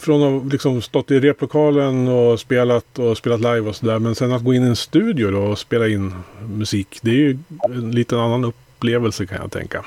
[0.04, 4.00] från att liksom stått i replokalen och spelat och spelat live och sådär.
[4.00, 7.00] Men sen att gå in i en studio då och spela in musik.
[7.02, 9.86] Det är ju en liten annan upplevelse kan jag tänka.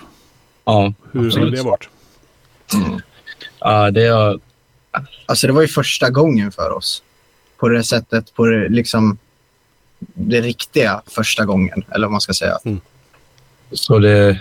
[0.64, 1.56] Ja, Hur har absolut.
[1.56, 1.88] det varit?
[3.58, 4.40] Ja, det är...
[5.26, 7.02] Alltså det var ju första gången för oss.
[7.56, 9.18] På det sättet, på det, liksom
[9.98, 12.58] det riktiga första gången, eller vad man ska säga.
[13.72, 14.40] Så det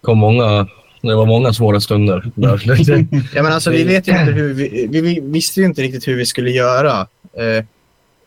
[0.00, 0.68] kom många...
[1.02, 2.30] Det var många svåra stunder.
[3.34, 6.08] Ja, men alltså, vi, vet ju inte hur vi, vi, vi visste ju inte riktigt
[6.08, 7.00] hur vi skulle göra
[7.32, 7.64] eh,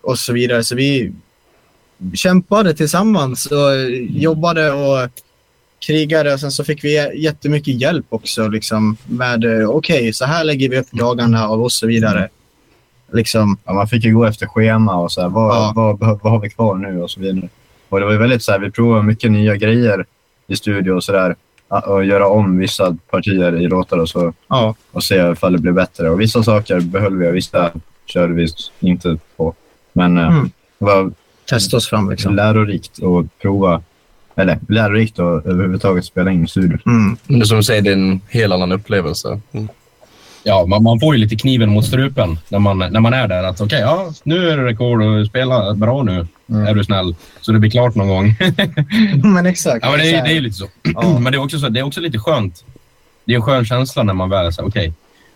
[0.02, 0.64] och så vidare.
[0.64, 1.12] Så vi
[2.14, 5.10] kämpade tillsammans och jobbade och
[5.88, 6.34] krigade.
[6.34, 10.70] Och sen så fick vi jättemycket hjälp också liksom, med eh, okej, så här lägger
[10.70, 12.30] vi upp dagarna och så vidare.
[13.14, 15.74] Liksom, Ja, man fick ju gå efter schema och så här, vad, Ja.
[15.76, 17.50] vad, vad, vad har vi kvar nu och så vidare.
[17.90, 20.06] Och det var ju väldigt så här, vi provade mycket nya grejer
[20.48, 21.36] i studio och så där.
[21.68, 24.76] Och göra om vissa partier i låtar och så ja.
[24.92, 26.10] och se ifall det blir bättre.
[26.10, 27.72] Och vissa saker behöll vi och vissa
[28.06, 28.48] körde vi
[28.80, 29.54] inte på.
[29.94, 30.50] Men eh, Mm.
[30.80, 31.12] det var
[31.50, 32.36] Testa oss fram liksom.
[32.36, 33.82] lärorikt att prova,
[34.36, 36.78] eller lärorikt att överhuvudtaget spela in i studio.
[36.86, 37.18] Mm.
[37.42, 39.40] Det som du säger, det är en helt annan upplevelse.
[40.48, 43.44] Ja, man, man får ju lite kniven mot strupen när man, när man är där.
[43.44, 46.28] Att okej, ja, nu är det rekord och spela bra nu.
[46.50, 46.68] Mm.
[46.68, 47.16] Är du snäll.
[47.42, 48.36] Så det blir klart någon gång.
[49.34, 49.80] Men exakt.
[49.86, 50.68] ja, men det, är, det är ju lite så.
[50.84, 51.20] Ja.
[51.20, 52.64] Men det är, också så, det är också lite skönt.
[53.26, 54.94] Det är en skön känsla när man väl säger okej,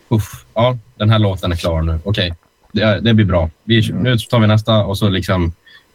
[0.08, 1.98] uff, ja, den här låten är klar nu.
[2.04, 2.34] Okej,
[2.72, 3.50] det, är- det blir bra.
[3.64, 5.52] Vi, Nu tar vi nästa och så liksom,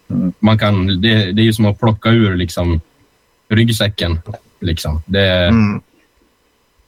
[0.10, 0.34] Mm.
[0.40, 2.82] man kan, det, det är ju som att plocka ur liksom
[3.50, 4.20] ryggsäcken.
[4.62, 5.02] Liksom.
[5.06, 5.82] Det, Mm.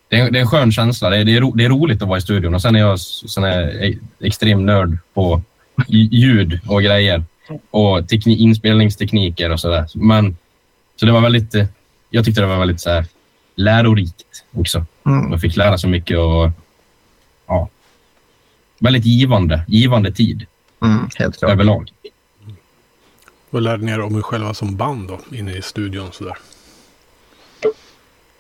[0.10, 1.10] Det, är, det är en skön känsla.
[1.10, 2.56] Det är, det, är ro, det är roligt att vara i studion.
[2.56, 5.42] Och sen är jag sån här e- extrem nörd på
[5.88, 7.24] lj- ljud och grejer.
[7.70, 9.88] Och tekni, inspelningstekniker och sådär.
[9.94, 10.38] Men,
[10.96, 11.56] så det var väldigt...
[11.56, 11.66] eh,
[12.10, 13.06] Jag tyckte det var väldigt så här,
[13.56, 14.86] lärorikt också.
[15.06, 15.30] Mm.
[15.30, 16.50] Man fick lära sig mycket och...
[17.48, 17.70] Ja.
[18.80, 19.62] Väldigt givande.
[19.68, 20.46] Givande tid
[20.82, 21.10] Mm.
[21.16, 21.52] Helt klart.
[21.52, 21.92] överlag.
[23.50, 26.38] Vad lärde ni er om er själva som band då, inne i studion sådär?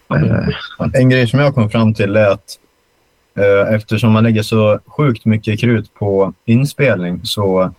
[0.09, 0.47] Eh,
[0.93, 2.59] En grej som jag kom fram till är att
[3.35, 7.73] eh, eftersom man lägger så sjukt mycket krut på inspelning så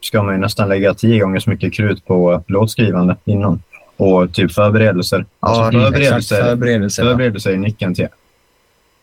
[0.00, 3.62] ska man ju nästan lägga tio gånger så mycket krut på låtskrivande innan.
[3.96, 5.26] Och typ förberedelser.
[5.40, 5.84] Ja, alltså exakt.
[5.84, 7.02] förberedelser, Förberedelser.
[7.02, 7.08] ja.
[7.10, 8.08] förberedelser är nyckeln till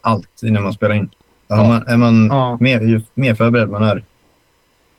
[0.01, 1.09] allt innan man spelar in.
[1.49, 2.57] Har man, är man Ja.
[2.59, 4.03] mer, ju mer förberedd man är,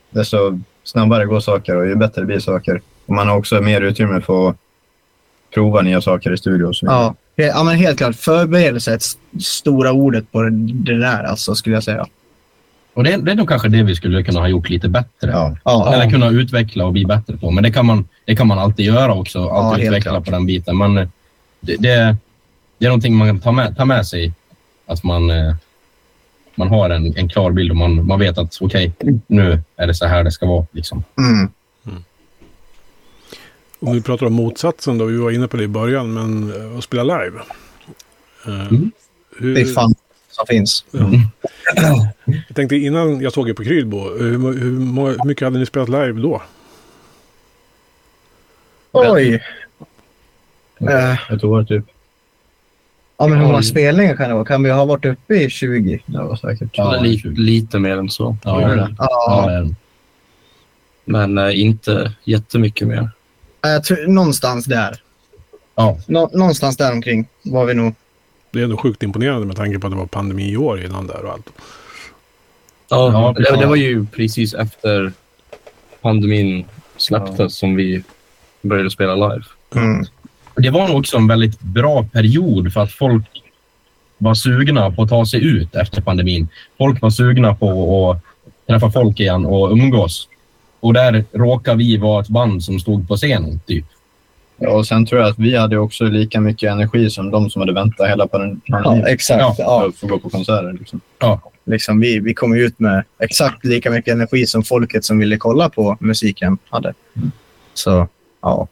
[0.09, 2.81] desto snabbare går saker och ju bättre blir saker.
[3.05, 4.55] Och man har också mer utrymme för att
[5.53, 6.65] prova nya saker i studio.
[6.65, 6.99] Och så vidare.
[7.01, 7.15] Ja.
[7.37, 8.15] He- ja, men helt klart.
[8.15, 12.05] Förberedelse är ett s- stora ordet på det där, alltså, skulle jag säga.
[12.93, 15.29] Och det, det är nog kanske det vi skulle kunna ha gjort lite bättre.
[15.31, 15.57] Ja.
[15.63, 17.51] Ja, Eller kunna utveckla och bli bättre på.
[17.51, 19.47] Men det kan man, det kan man alltid göra också.
[19.49, 20.25] Alltid utveckla klart.
[20.25, 20.77] på den biten.
[20.77, 21.07] Men eh,
[21.59, 22.15] det, det,
[22.77, 24.33] det är någonting man kan ta med, ta med sig.
[24.85, 25.55] Att man, eh,
[26.55, 28.91] man har en, en klar bild och man, man vet att okej,
[29.27, 30.65] nu är det så här det ska vara.
[30.71, 31.03] Liksom.
[31.17, 31.49] Mm.
[33.81, 36.77] Om vi pratar om motsatsen då, vi var inne på det i början, men eh,
[36.77, 37.39] att spela live.
[38.47, 38.91] Eh, Mm.
[39.37, 39.95] hur, Det är fan
[40.29, 40.85] som finns.
[42.47, 45.89] Jag tänkte innan jag såg er på Krylbo, eh, hur, hur, mycket hade ni spelat
[45.89, 46.41] live då?
[48.91, 49.43] Oj.
[50.79, 51.85] Eh, Ett år typ.
[53.17, 54.45] ja, men hur många spelningar kan det vara?
[54.45, 55.99] Kan vi ha varit uppe i 20?
[56.05, 56.69] Det var säkert.
[56.73, 58.37] Ja, lite, lite mer än så.
[58.43, 59.65] Ja, ja, ja, Ja.
[61.05, 63.09] Men eh, inte jättemycket mer.
[63.69, 65.01] Jag tror, någonstans där.
[65.75, 65.97] ja.
[66.07, 67.93] Nå, någonstans där omkring var vi nog.
[68.51, 71.31] Det är ändå sjukt imponerande med tanke på att det var pandemiår innan där och
[71.31, 71.49] allt.
[72.89, 73.55] Ja, Ja, det, ja.
[73.55, 75.11] det var ju precis efter
[76.01, 76.65] pandemin
[76.97, 78.03] släpptes som vi
[78.61, 79.45] började spela live.
[79.75, 80.05] Mm.
[80.55, 83.23] Det var nog också en väldigt bra period för att folk
[84.17, 86.47] var sugna på att ta sig ut efter pandemin.
[86.77, 88.21] Folk var sugna på att
[88.67, 90.27] träffa folk igen och umgås.
[90.81, 93.85] Och där råkade vi vara ett band som stod på scenen, typ.
[94.57, 97.59] Ja, och sen tror jag att vi hade också lika mycket energi som de som
[97.59, 98.61] hade väntat hela pandemin.
[98.65, 99.39] Ja, exakt.
[99.39, 99.55] Ja.
[99.59, 99.79] Ja.
[99.81, 100.73] För att få gå på konserter.
[100.79, 101.01] Liksom.
[101.65, 105.37] Liksom, vi, vi kom ju ut med exakt lika mycket energi som folket som ville
[105.37, 106.93] kolla på musiken hade.
[107.73, 108.07] Så,
[108.41, 108.67] ja.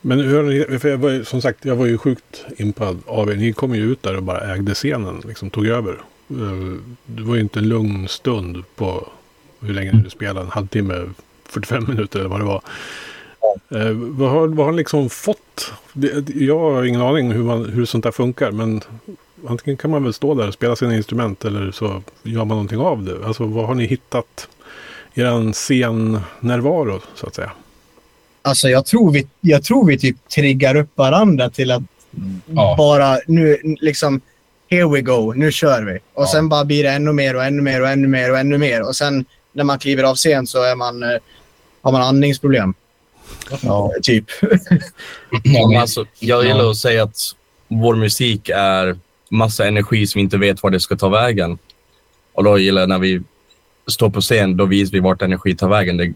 [0.00, 3.36] Men hur för jag var, ju- som sagt, jag var ju sjukt impad av er.
[3.36, 5.92] Ni kom ju ut där och bara ägde scenen, liksom tog över.
[6.30, 9.08] Eh, Det var ju inte en lugn stund på
[9.66, 11.04] hur länge ni spelade, en halvtimme,
[11.48, 12.62] 45 minuter eller vad det var.
[13.70, 15.72] Eh, vad, har, vad har ni liksom fått?
[15.92, 18.80] Det, jag har ingen aning hur, man, hur sånt där funkar, men
[19.48, 22.78] antingen kan man väl stå där och spela sina instrument eller så gör man någonting
[22.80, 23.26] av det.
[23.26, 24.48] Alltså vad har ni hittat
[25.14, 27.52] i er scennärvaro så att säga?
[28.42, 31.82] Alltså, jag tror vi, jag tror vi typ triggar upp varandra till att
[32.46, 32.74] Ja.
[32.78, 34.20] bara nu liksom
[34.70, 35.98] here we go, nu kör vi.
[36.14, 36.26] Och Ja.
[36.26, 38.82] sen bara blir det ännu mer och ännu mer och ännu mer och ännu mer.
[38.88, 39.24] Och sen
[39.56, 41.18] när man kliver av scen så är man, eh,
[41.82, 42.74] har man andningsproblem.
[43.62, 44.24] Ja, typ.
[45.44, 47.16] Ja, men alltså, jag gillar att säga att
[47.68, 51.58] vår musik är massa energi som vi inte vet var det ska ta vägen.
[52.32, 53.22] Och då gillar jag när vi
[53.86, 55.96] står på scen, då visar vi vart energi tar vägen.
[55.96, 56.14] Det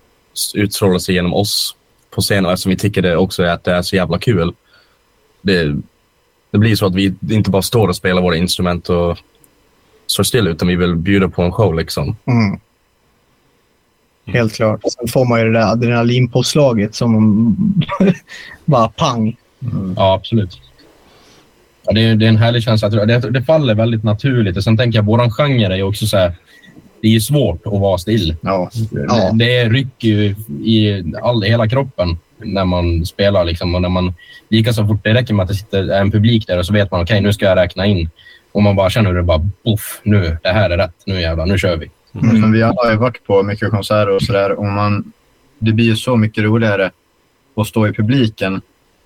[0.54, 1.76] utstrålar sig genom oss
[2.10, 4.54] på scen och eftersom vi tycker det också är att det är så jävla kul.
[5.42, 5.76] Det,
[6.50, 9.18] det blir så att vi inte bara står och spelar våra instrument och
[10.06, 12.16] står still utan vi vill bjuda på en show liksom.
[12.24, 12.60] Mm.
[14.32, 14.80] Helt klart.
[14.92, 17.56] Sen får man ju det där adrenalinpåslaget som
[18.64, 19.36] bara pang.
[19.96, 20.60] Ja, absolut.
[21.86, 22.88] Ja, det, är, det är en härlig känsla.
[22.88, 24.56] Det, det faller väldigt naturligt.
[24.56, 26.32] Och sen tänker jag, våran genre är ju också så här,
[27.02, 28.36] det är ju svårt att vara still.
[28.40, 28.70] Ja.
[28.90, 33.44] Det, det rycker ju i all, hela kroppen när man spelar.
[33.44, 33.74] Liksom.
[33.74, 34.14] Och när man,
[34.48, 36.90] lika så fort det räcker med att det sitter en publik där och så vet
[36.90, 38.10] man okej, okay, nu ska jag räkna in.
[38.52, 41.46] Och man bara känner hur det bara boff, nu, det här är rätt, nu jävlar,
[41.46, 41.90] nu kör vi.
[42.14, 42.40] Mm.
[42.40, 44.56] Men vi har ju varit på mycket konserter och sådär.
[45.58, 46.90] Det blir ju så mycket roligare
[47.56, 48.60] att stå i publiken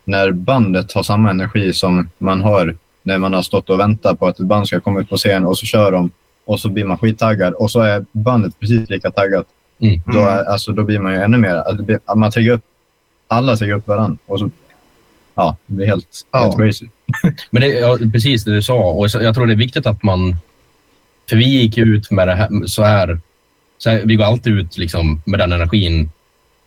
[0.05, 4.27] när bandet har samma energi som man har när man har stått och väntat på
[4.27, 6.11] att ett band ska komma ut på scen och så kör de
[6.45, 9.47] och så blir man skittaggad och så är bandet precis lika taggat.
[9.79, 10.01] Mm.
[10.07, 11.55] Då, är, alltså, då blir man ju ännu mer...
[11.55, 12.64] Alltså, man taggar upp,
[13.29, 14.19] alla taggar upp varandra.
[14.27, 14.51] Och så,
[15.35, 16.38] ja, det blir helt, ja.
[16.38, 16.88] helt crazy.
[17.51, 18.90] Men det, ja, precis det du sa.
[18.90, 20.37] Och jag tror det är viktigt att man...
[21.29, 23.21] För vi gick ut med det här så här.
[23.79, 26.11] Så här, vi går alltid ut liksom, med den energin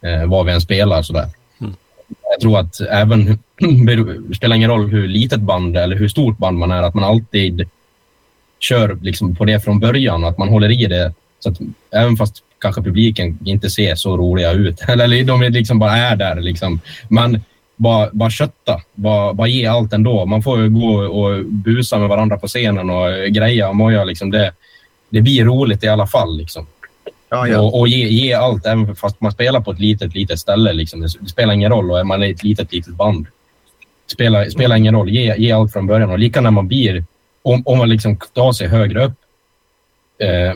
[0.01, 1.01] eh, vad vi än spelar.
[1.01, 1.27] Så där.
[1.61, 1.73] Mm.
[2.31, 3.25] Jag tror att även...
[4.29, 7.03] det spelar ingen roll hur litet band eller hur stort band man är, att man
[7.03, 7.69] alltid
[8.59, 10.23] kör liksom på det från början.
[10.23, 11.13] Att man håller i det.
[11.39, 11.57] Så att
[11.91, 14.81] även fast kanske publiken inte ser så roliga ut.
[14.87, 16.41] Eller de liksom bara är där.
[16.41, 16.79] Liksom.
[17.09, 17.41] Man
[17.77, 18.81] bara, bara kötta.
[18.93, 20.25] Bara, bara ge allt ändå.
[20.25, 24.03] Man får gå och busa med varandra på scenen och greja och moja.
[24.03, 24.31] Liksom.
[24.31, 24.53] Det,
[25.09, 26.37] det blir roligt i alla fall.
[26.37, 26.67] Liksom.
[27.29, 27.59] Ja, ja.
[27.59, 30.73] Och, och ge, ge, allt, även fast man spelar på ett litet, litet ställe.
[30.73, 31.01] Liksom.
[31.01, 33.27] Det spelar ingen roll och är man ett litet, litet band.
[34.11, 35.09] Spelar, spelar ingen roll.
[35.09, 36.11] Ge, ge allt från början.
[36.11, 37.05] Och lika när man blir
[37.41, 39.13] om, om man liksom tar sig högre upp
[40.19, 40.53] eh,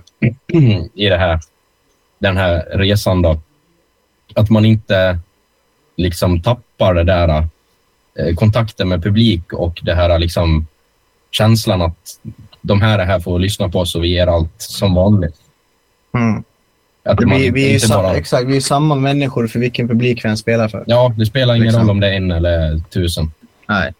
[0.94, 1.40] i det här,
[2.20, 3.40] den här resan då,
[4.36, 5.20] att man inte
[6.02, 7.48] liksom tappar det där
[8.20, 10.68] eh, kontakten med publik och det här liksom
[11.32, 12.20] känslan att
[12.62, 15.36] de här är här för att lyssna på oss och vi ger allt som vanligt.
[16.14, 16.44] Mm.
[17.04, 18.16] Att vi, vi, är sam, bara...
[18.16, 20.84] exakt, vi är samma människor för vilken publik vi än spelar för.
[20.88, 21.82] Ja, det spelar ingen liksom.
[21.82, 23.32] roll om det är en eller tusen.
[23.68, 23.94] Nej.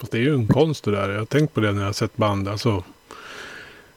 [0.00, 1.08] Fast det är ju en konst det där.
[1.08, 2.48] Jag har tänkt på det när jag har sett band.
[2.48, 2.84] Alltså,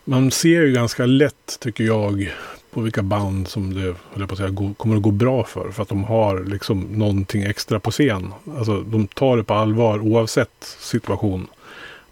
[0.04, 2.32] man ser ju ganska lätt, tycker jag,
[2.80, 5.72] på vilka band som det jag på att säga, kommer att gå bra för.
[5.72, 8.34] För att de har liksom någonting extra på scen.
[8.58, 11.48] Alltså de tar det på allvar oavsett situation.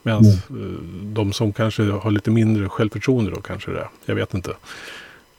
[0.04, 0.34] Medan mm.
[0.34, 3.88] Eh, de som kanske har lite mindre självförtroende då kanske det är.
[4.06, 4.52] Jag vet inte.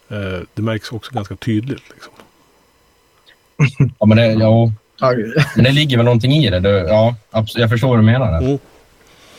[0.09, 1.83] Eh, det märks också ganska tydligt.
[1.91, 2.13] Liksom.
[3.99, 4.73] Ja, men det, ja,
[5.57, 6.61] men det ligger väl någonting i det.
[6.61, 7.17] det ja,
[7.55, 8.39] jag förstår vad du menar.
[8.39, 8.59] Mm.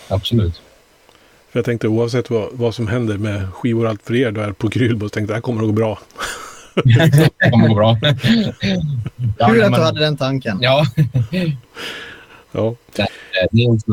[0.08, 0.62] Absolut.
[1.52, 4.70] För jag tänkte oavsett vad, vad som händer med skivor allt för er där på
[4.70, 6.00] Krylbo så tänkte jag det här kommer att gå bra.
[6.84, 7.98] det kommer att gå bra.
[9.38, 10.58] ja, Kul att du hade den tanken.
[10.62, 10.86] Ja.
[12.52, 12.76] ja.
[12.96, 13.08] Det,
[13.52, 13.92] det är också,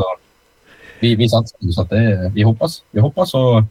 [1.00, 3.62] vi, vi satsar så att det, vi hoppas, vi hoppas och,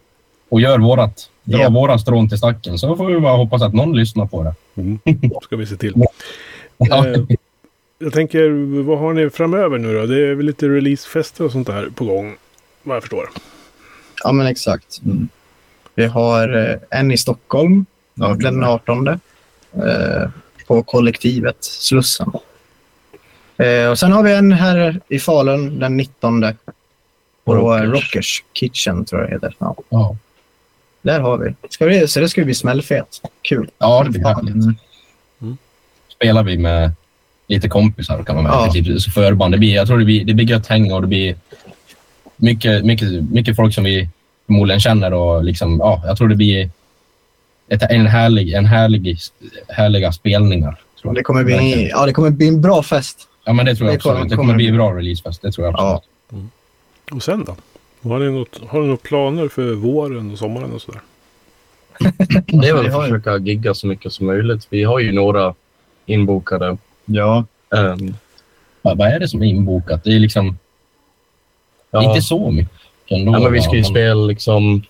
[0.49, 1.29] och gör vårat.
[1.43, 1.73] Dra yeah.
[1.73, 2.77] våra strån till stacken.
[2.77, 4.81] Så får vi bara hoppas att någon lyssnar på det.
[4.81, 4.99] Mm.
[5.43, 5.93] ska vi se till.
[6.77, 7.07] Ja.
[7.07, 7.21] Eh,
[7.99, 8.49] jag tänker,
[8.83, 10.05] vad har ni framöver nu då?
[10.05, 12.35] Det är väl lite releasefester och sånt där på gång,
[12.83, 13.29] vad jag förstår.
[14.25, 15.01] Ja, men exakt.
[15.05, 15.27] Mm.
[15.95, 19.07] Vi har eh, en i Stockholm ja, den 18.
[19.07, 19.17] Eh,
[20.67, 22.31] på kollektivet Slussen.
[23.57, 26.45] Eh, och sen har vi en här i Falun den 19.
[27.43, 29.55] På Rockers, Rockers Kitchen tror jag det heter.
[29.59, 29.75] Ja.
[29.89, 30.17] ja.
[31.01, 31.55] Där har vi.
[31.69, 32.07] Ska vi.
[32.07, 33.21] Så det ska bli smällfet.
[33.41, 33.69] Kul.
[33.77, 34.55] Ja, det blir härligt.
[34.55, 34.75] Mm.
[35.41, 35.57] Mm.
[36.07, 36.91] Spelar vi med
[37.47, 38.53] lite kompisar kan man med.
[38.53, 38.99] Ja.
[39.13, 39.53] Förband.
[39.53, 41.35] Det blir, jag tror det blir, det blir gött häng och det blir
[42.37, 44.09] mycket, mycket, mycket folk som vi
[44.45, 46.69] förmodligen känner och liksom, ja, jag tror det blir
[47.67, 49.17] ett, en härlig, en härlig,
[49.67, 50.81] härliga spelningar.
[51.01, 53.27] Tror det, kommer bli, ja, det kommer bli en bra fest.
[53.45, 54.29] Ja, men det tror jag det absolut.
[54.29, 55.41] det kommer bli en bra releasefest.
[55.41, 56.03] Det tror jag absolut.
[56.29, 56.35] Ja.
[56.35, 56.49] Mm.
[57.11, 57.55] Och sen då?
[58.09, 61.01] Har ni, något, har ni några planer för våren och sommaren och sådär?
[62.47, 64.67] det är väl att försöka gigga så mycket som möjligt.
[64.69, 65.53] Vi har ju några
[66.05, 67.45] inbokade Ja.
[67.69, 68.15] Um,
[68.81, 70.03] vad, vad är det som är inbokat?
[70.03, 70.57] Det är liksom
[72.03, 72.09] ja.
[72.09, 72.71] inte så mycket
[73.07, 73.31] ändå.
[73.31, 74.83] Ja, men vi ska ju spela liksom...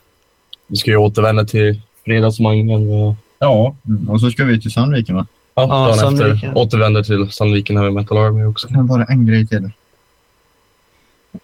[0.68, 2.90] Vi ska ju återvända till Fredagsmangen.
[2.90, 3.16] Och...
[3.40, 3.76] Ja,
[4.08, 5.28] och så ska vi till Sandviken va?
[5.56, 8.68] Ja, dagen ja, efter återvänder till Sandviken här med Metal Army också.
[8.68, 9.64] Det var en grej till.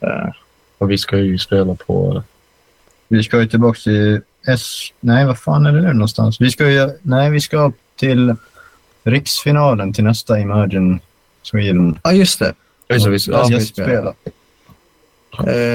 [0.03, 0.32] Uh,
[0.78, 2.24] och vi ska ju spela på...
[3.07, 4.93] Vi ska ju tillbaka till S...
[4.99, 6.41] Nej, vad fan är det nu någonstans?
[6.41, 6.89] Vi ska ju...
[7.01, 8.36] Nej, vi ska till
[9.03, 10.99] riksfinalen till nästa Imagine
[11.43, 12.53] Sweden Ja, just det.
[12.89, 14.14] Just det, vi ska- Ja, ja, ska vi gästspela.
[14.26, 14.32] Eh,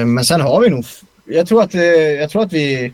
[0.05, 0.85] Men sen har vi nog...
[1.25, 2.93] Jag tror att, eh, jag tror att vi...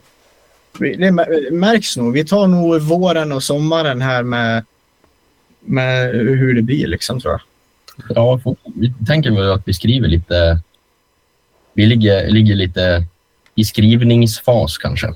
[0.80, 2.14] Det mär- märks nog.
[2.14, 4.66] Vi tar nog våren och sommaren här med,
[5.59, 7.41] med hur det blir, liksom, tror jag.
[8.16, 8.39] Ja,
[8.76, 10.59] vi tänker väl att vi skriver lite...
[11.74, 13.05] Vi ligger, ligger lite
[13.55, 15.14] i skrivningsfas kanske.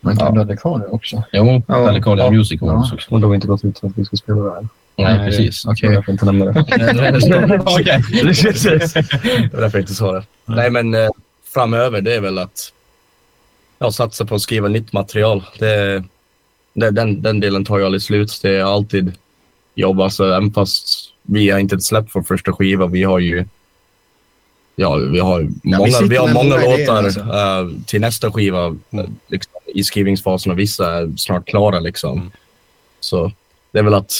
[0.00, 0.44] Men Ja.
[0.78, 1.22] det också?
[1.32, 2.00] Jo, Ja.
[2.04, 2.30] Ja.
[2.30, 2.78] Music Ja.
[2.92, 3.14] Också.
[3.14, 4.68] Och då har vi inte gått ut att vi ska spela det här.
[4.96, 5.64] Nej, Nej, precis.
[5.64, 5.92] Okej.
[5.92, 6.60] Jag får inte nämna det.
[6.60, 8.02] Okej.
[8.12, 10.24] Det var därför jag inte det.
[10.44, 11.08] Nej, men eh,
[11.54, 12.72] framöver det är väl att
[13.78, 15.44] jag satsar på att skriva nytt material.
[15.58, 16.04] Det,
[16.74, 18.38] det, den, den delen tar ju aldrig slut.
[18.42, 19.12] Det är alltid
[19.74, 20.00] jobb.
[20.00, 22.86] Alltså, även fast vi har inte släppt vår första skiva.
[22.86, 23.44] Vi har ju
[24.76, 27.20] Ja, vi har många, sitter vi har många låtar alltså.
[27.20, 31.80] eh, till nästa skiva eh, liksom, i skrivningsfasen och vissa är snart klara.
[31.80, 32.18] Liksom.
[32.18, 32.30] Mm.
[33.00, 33.32] Så
[33.72, 34.12] det är väl att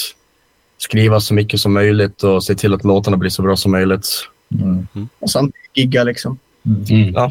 [0.78, 4.06] skriva så mycket som möjligt och se till att låtarna blir så bra som möjligt.
[4.60, 5.08] Mm.
[5.18, 6.38] Och samtidigt gigga liksom.
[6.90, 7.30] Mm.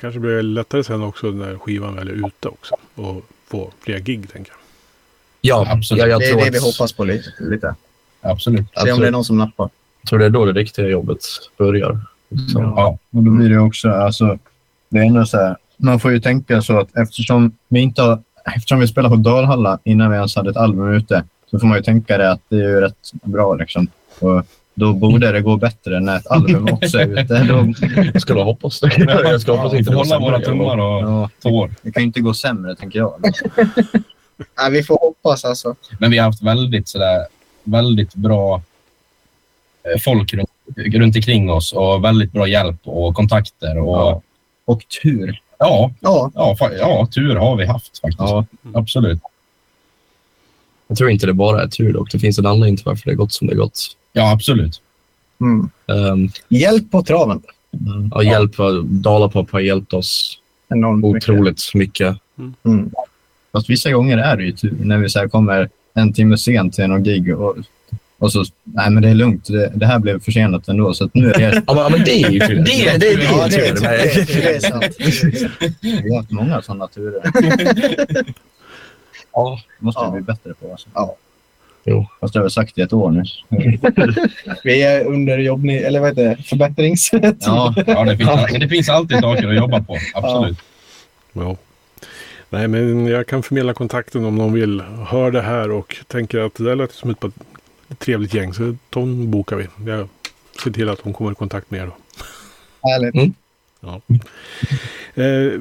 [0.00, 2.74] Kanske blir det lättare sen också när skivan väl är ute också.
[2.94, 4.58] Och få fler gig, tänker jag.
[5.40, 6.02] Ja, Absolut.
[6.02, 7.30] Ja, jag det är tror det att, vi hoppas på lite.
[7.40, 7.74] lite.
[8.20, 8.66] Absolut.
[8.84, 9.70] Se om det är någon som nappar.
[10.02, 11.18] Jag tror det är då det riktiga jobbet
[11.56, 12.00] börjar.
[12.52, 12.98] Så, Ja.
[13.10, 14.38] Och då blir det också, alltså,
[14.88, 18.22] det är ändå så här, man får ju tänka så att eftersom vi inte har,
[18.56, 21.76] eftersom vi spelar på Dalhalla innan vi ens hade ett album ute, så får man
[21.76, 23.88] ju tänka det att det är ju rätt bra liksom.
[24.20, 24.42] Och
[24.74, 27.44] då borde det gå bättre när ett album också är ute.
[27.44, 27.72] Då,
[28.12, 28.90] Jag skulle hoppas det.
[29.24, 31.70] Jag ska hoppas Vi inte hålla våra tummar och ja, tår.
[31.82, 33.12] det kan ju inte gå sämre, tänker jag.
[34.58, 35.74] Nej, vi får hoppas alltså.
[35.98, 37.26] Men vi har haft väldigt, sådär,
[37.64, 38.62] väldigt bra
[39.84, 43.78] eh, folk runt, runt omkring oss och väldigt bra hjälp och kontakter.
[43.78, 44.22] Och, Ja.
[44.64, 45.40] Och tur.
[45.58, 45.90] ja.
[46.00, 48.18] Ja, Ja, ja, tur har vi haft faktiskt.
[48.20, 48.44] Ja.
[48.74, 49.20] Absolut.
[50.88, 52.12] Jag tror inte det bara är tur dock.
[52.12, 53.96] Det finns en anledning till varför det är gått som det är gått.
[54.12, 54.80] Ja, absolut.
[55.40, 55.70] mm.
[55.86, 57.42] Um, Hjälp på traven.
[58.10, 58.52] ja, hjälp,
[58.84, 61.28] Dalapop har hjälpt oss Enormt mycket.
[61.30, 62.16] otroligt mycket.
[62.64, 62.90] Mm.
[63.52, 66.74] Fast vissa gånger är det ju tur när vi så här kommer en timme sent
[66.74, 67.56] till någon gig och,
[68.18, 71.14] och så, nej men det är lugnt, det, det här blev försenat ändå så att
[71.14, 72.56] nu är det, Ja, men, det är ju tur.
[72.64, 73.74] Det- det- Ja, det, tur.
[73.80, 74.96] det, det, det är sant.
[75.80, 77.22] vi har haft många sådana turer.
[79.36, 80.10] Ja, Det måste vi Ja.
[80.10, 80.70] bli bättre på.
[80.70, 80.88] Alltså.
[80.94, 81.16] Ja.
[81.84, 82.06] jo.
[82.20, 83.22] Fast det har vi sagt i ett år nu.
[84.64, 87.10] Vi är under jobbning, eller vad heter det, förbättrings...
[87.12, 89.96] Ja, Ja, det, finns, det finns alltid saker att jobba på.
[90.14, 90.58] Absolut.
[91.32, 91.56] Ja.
[92.50, 96.54] Nej, men jag kan förmedla kontakten om någon vill höra det här och tänker att
[96.54, 97.24] det där lät som ett
[97.90, 98.54] ett trevligt gäng.
[98.54, 99.66] Så de bokar vi.
[99.86, 100.08] Jag
[100.64, 101.86] ser till att de kommer i kontakt med er.
[101.86, 101.92] Då.
[102.88, 103.34] Härligt.
[105.14, 105.52] Eh,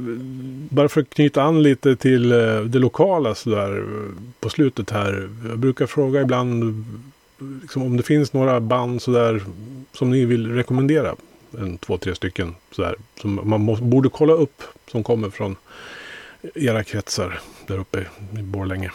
[0.70, 5.30] bara för att knyta an lite till eh, det lokala sådär eh, på slutet här.
[5.50, 6.86] Jag brukar fråga ibland
[7.62, 9.42] liksom, om det finns några band sådär
[9.94, 11.16] som ni vill rekommendera.
[11.60, 12.96] En, två, tre stycken sådär.
[13.22, 15.56] Som man må, borde kolla upp som kommer från
[16.56, 18.00] era kretsar där uppe
[18.40, 18.92] i Borlänge.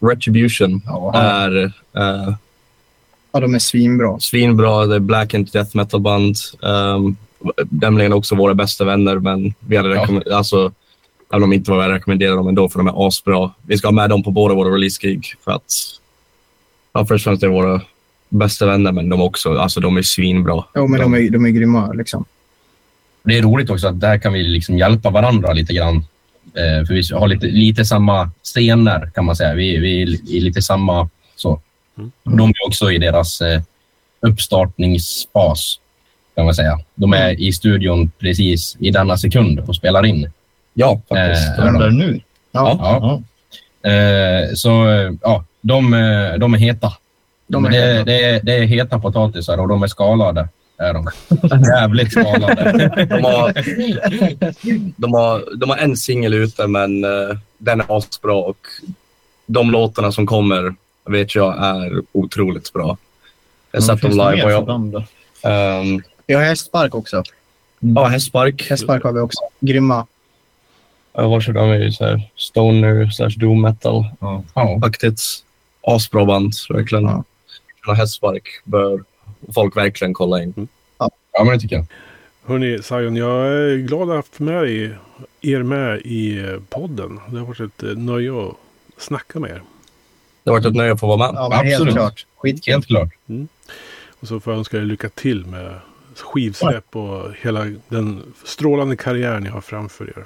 [0.00, 1.12] Retribution Ja.
[1.14, 1.64] är
[1.96, 2.34] eh,
[3.32, 4.20] Ja, de är svinbra.
[4.20, 4.86] svinbra.
[4.86, 6.36] Det är black and death metal band.
[6.60, 7.16] Um,
[7.70, 10.02] nämligen också våra bästa vänner, men vi hade Ja.
[10.02, 10.72] rekommenderat, alltså,
[11.32, 13.50] även om de inte var värda att rekommendera dem ändå, för de är asbra.
[13.66, 15.72] Vi ska ha med dem på båda våra release-gig för att
[16.92, 17.80] ja, först och främst är våra
[18.28, 20.64] bästa vänner, men de också, alltså de är svinbra.
[20.74, 22.24] Jo, men de är, de är grymma liksom.
[23.22, 25.96] Det är roligt också att där kan vi liksom hjälpa varandra lite grann.
[26.54, 29.54] Eh, för vi har lite, lite samma scener kan man säga.
[29.54, 31.60] Vi, vi är i lite samma så.
[31.98, 32.10] Mm.
[32.22, 33.60] De är också i deras eh,
[34.20, 35.80] uppstartningsfas
[36.40, 36.78] kan man säga.
[36.94, 40.30] De är i studion precis i denna sekund och spelar in.
[40.74, 41.48] Ja, faktiskt.
[41.48, 41.72] Eh, Det är de.
[41.72, 42.20] Händer nu?
[42.52, 42.78] Ja,
[43.82, 43.90] Ja.
[43.90, 44.70] Eh, så
[45.22, 46.92] ja, de, eh, de är heta.
[47.46, 48.04] De är det, heta.
[48.04, 50.48] Det, är, det är heta potatisar och de är skalade.
[50.78, 51.08] Är de.
[51.74, 53.06] Jävligt skalade.
[53.10, 53.52] De har,
[54.96, 58.66] de, har, de har en singel ute, men eh, den är asbra och
[59.46, 60.74] de låtarna som kommer
[61.04, 62.96] vet jag är otroligt bra.
[63.72, 65.04] Jag har sett dem live och jag...
[65.42, 67.22] Um, Vi har hästpark också.
[67.80, 68.66] ja, Hästpark.
[68.70, 69.40] Hästpark har vi också.
[69.60, 70.06] Grymma.
[71.12, 71.70] Ja, Vad kör de?
[71.70, 74.44] Är så här stoner slash doom metal Ja.
[74.82, 75.20] aktigt.
[75.82, 77.04] Asbra band, verkligen.
[77.04, 77.24] Ja.
[77.86, 77.92] Ja.
[77.92, 79.04] Hästpark bör
[79.54, 80.68] folk verkligen kolla in.
[80.98, 81.86] ja, men det tycker jag.
[82.46, 84.98] Hörni, Sion, jag är glad att ha haft med er,
[85.40, 87.20] er med i podden.
[87.28, 88.54] Det har varit ett eh, nöje att
[89.02, 89.62] snacka med er.
[90.44, 91.40] Det har varit ett nöje att få vara med.
[91.40, 91.94] Ja, men helt Absolut.
[91.94, 92.26] klart.
[92.36, 92.72] Skitkul.
[92.74, 93.08] Helt klart.
[94.20, 95.80] Och så får jag önska er lycka till med
[96.20, 100.24] skivsläpp och hela den strålande karriär ni har framför er.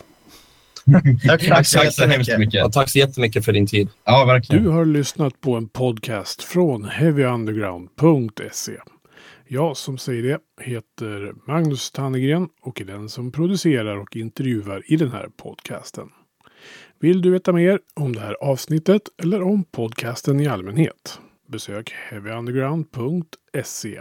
[1.26, 2.54] Tack, Tack så hemskt mycket.
[2.54, 3.88] Ja, tack så jättemycket för din tid.
[4.04, 4.64] Ja, verkligen.
[4.64, 8.72] Du har lyssnat på en podcast från heavyunderground.se.
[9.48, 14.96] Jag som säger det heter Magnus Tannegren och är den som producerar och intervjuar i
[14.96, 16.08] den här podcasten.
[17.00, 21.20] Vill du veta mer om det här avsnittet eller om podcasten i allmänhet?
[21.48, 24.00] Besök heavyunderground.se